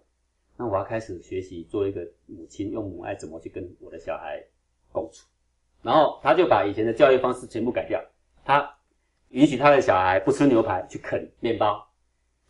[0.57, 4.43] 那我要开始学习做一个母亲，用母爱怎么去跟我的小孩
[4.93, 5.27] 共处。”
[5.83, 8.03] 然后他就把以前的教育方式全部改掉，
[8.45, 8.75] 他
[9.29, 11.87] 允许他的小孩不吃牛排，去啃面包。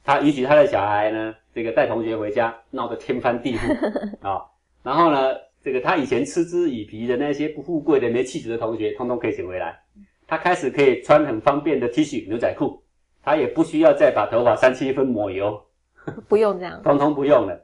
[0.05, 3.73] 他允许他的小孩呢，这个带同学回家闹得天翻地覆
[4.21, 4.45] 啊、
[4.83, 9.81] 然后呢，这个他以前嗤之以鼻的那些不富贵的、没气质的同学，通通可以请回来。
[10.27, 12.83] 他开始可以穿很方便的 T 恤、牛仔裤，
[13.23, 15.61] 他也不需要再把头发三七分抹油，
[16.29, 17.64] 不用这样，通通不用了。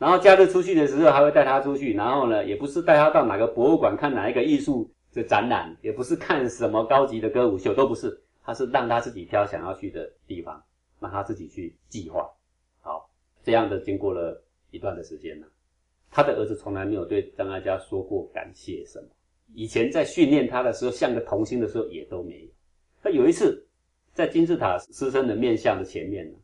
[0.00, 10.60] 然后假日出去的时候，还会带他出去，然后呢，也不是带他到哪个博物馆看哪一个艺术的展览，也不是看什么高级的歌舞秀，都不是，他是让他自己挑想要去的地方。
[11.02, 12.30] 让他自己去计划，
[12.82, 13.08] 好，
[13.42, 14.38] 这样的经过了
[14.70, 15.46] 一段的时间呢，
[16.10, 19.08] 他的儿子从来没有对张艾嘉说过感谢什么，
[19.54, 22.48] 以前在训练他的时候，像个童星的时候也都没有。
[23.02, 23.66] 那有一次
[24.12, 26.36] 在金字塔狮身的面像的前面呢，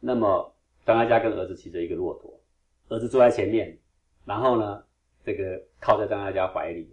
[0.00, 0.54] 那么
[0.86, 2.35] 张艾嘉跟儿子骑着一个骆驼，
[2.88, 3.78] 儿子坐在前面，
[4.24, 4.84] 然后呢，
[5.24, 6.88] 这个靠在张艾嘉怀里，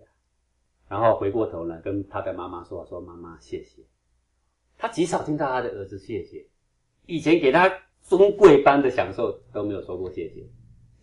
[0.89, 3.81] 然后回过头呢，跟他的妈妈说：“说妈妈谢谢。”
[4.77, 6.45] 他极少听到他的儿子谢谢。
[7.05, 7.71] 以前给他
[8.01, 10.43] 尊贵般的享受都没有说过谢谢，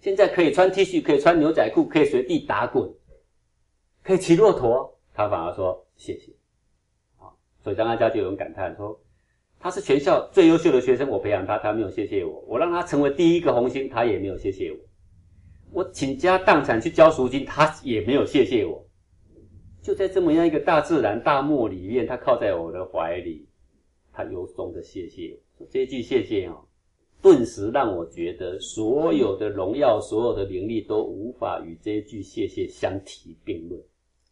[0.00, 2.92] 现在可以穿 T 恤，可以穿牛仔裤，可以随地打滚，
[4.02, 6.32] 可以骑骆驼，他反而说谢谢。
[7.18, 7.30] 啊，
[7.62, 9.00] 所以张艾嘉就有人感叹说，
[9.62, 14.78] 他是全校最优秀的学生，我培养他，他没有谢谢我；我让他成为第一个红星，他也没有谢谢我；
[15.70, 18.82] 我倾家荡产去交赎金，他也没有谢谢我。
[19.82, 23.46] 就在这么样一个大自然大漠里面，他靠在我的怀里，
[24.12, 25.66] 他由衷的谢谢我。
[25.70, 26.64] 这句谢谢哦，
[27.20, 33.78] 顿时让我觉得所有的荣耀、所有的名利都无法与这句谢谢相提并论。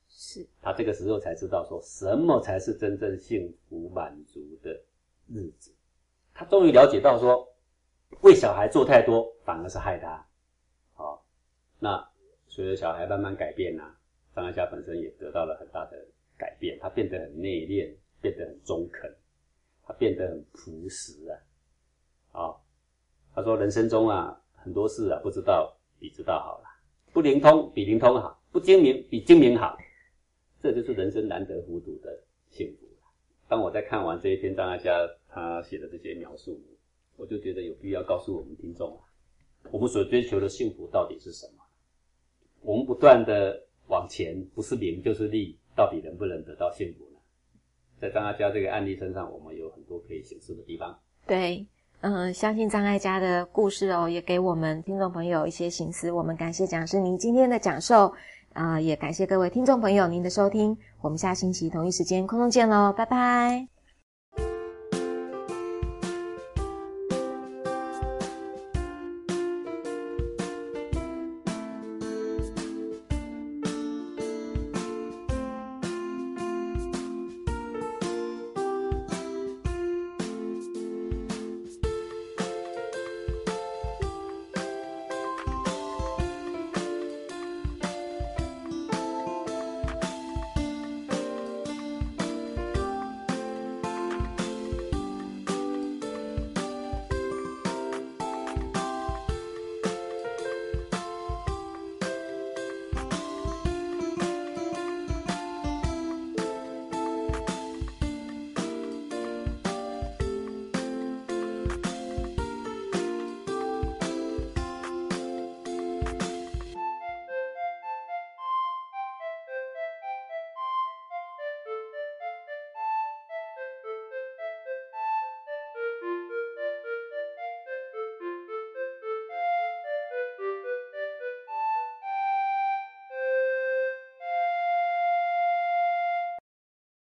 [0.08, 4.74] 是他这个时候才知道说什么才是真正幸福满足的
[5.28, 5.74] 日子。
[6.34, 7.46] 他终于了解到说，
[8.22, 10.26] 为小孩做太多反而是害他。
[10.94, 11.24] 好，
[11.78, 12.08] 那
[12.46, 13.98] 随着小孩慢慢改变啊，
[14.34, 15.96] 张艾嘉本身也得到了很大的
[16.36, 19.14] 改变，他变得很内敛，变得很中肯。
[19.90, 21.32] 他变得很朴实啊，
[22.30, 22.62] 好，
[23.34, 26.64] 他说人生中啊很多事啊不知道比知道好了，
[27.10, 29.78] 不灵通比灵通好，不精明比精明好，
[30.62, 32.86] 这就是人生难得糊涂的幸福。
[33.48, 34.92] 当我在看完这一篇张艾嘉
[35.38, 36.60] 他写的这些描述，
[37.16, 38.98] 我就觉得有必要告诉我们听众，
[39.70, 41.64] 我们所追求的幸福到底是什么？
[42.60, 47.20] 我们不断的往前，不是名就是利，到底能不能得到幸福呢？
[48.00, 50.98] 在张艾嘉这个案例身上，我们有很多可以显示的地方。
[51.26, 51.66] 对，
[52.00, 56.10] 嗯，相信张艾嘉的故事哦，也给我们听众朋友一些心思。
[56.10, 58.12] 我们感谢讲师您今天的讲授，
[58.52, 60.76] 啊、也感谢各位听众朋友您的收听。
[61.00, 63.77] 我们下星期同一时间空中见喽，拜拜。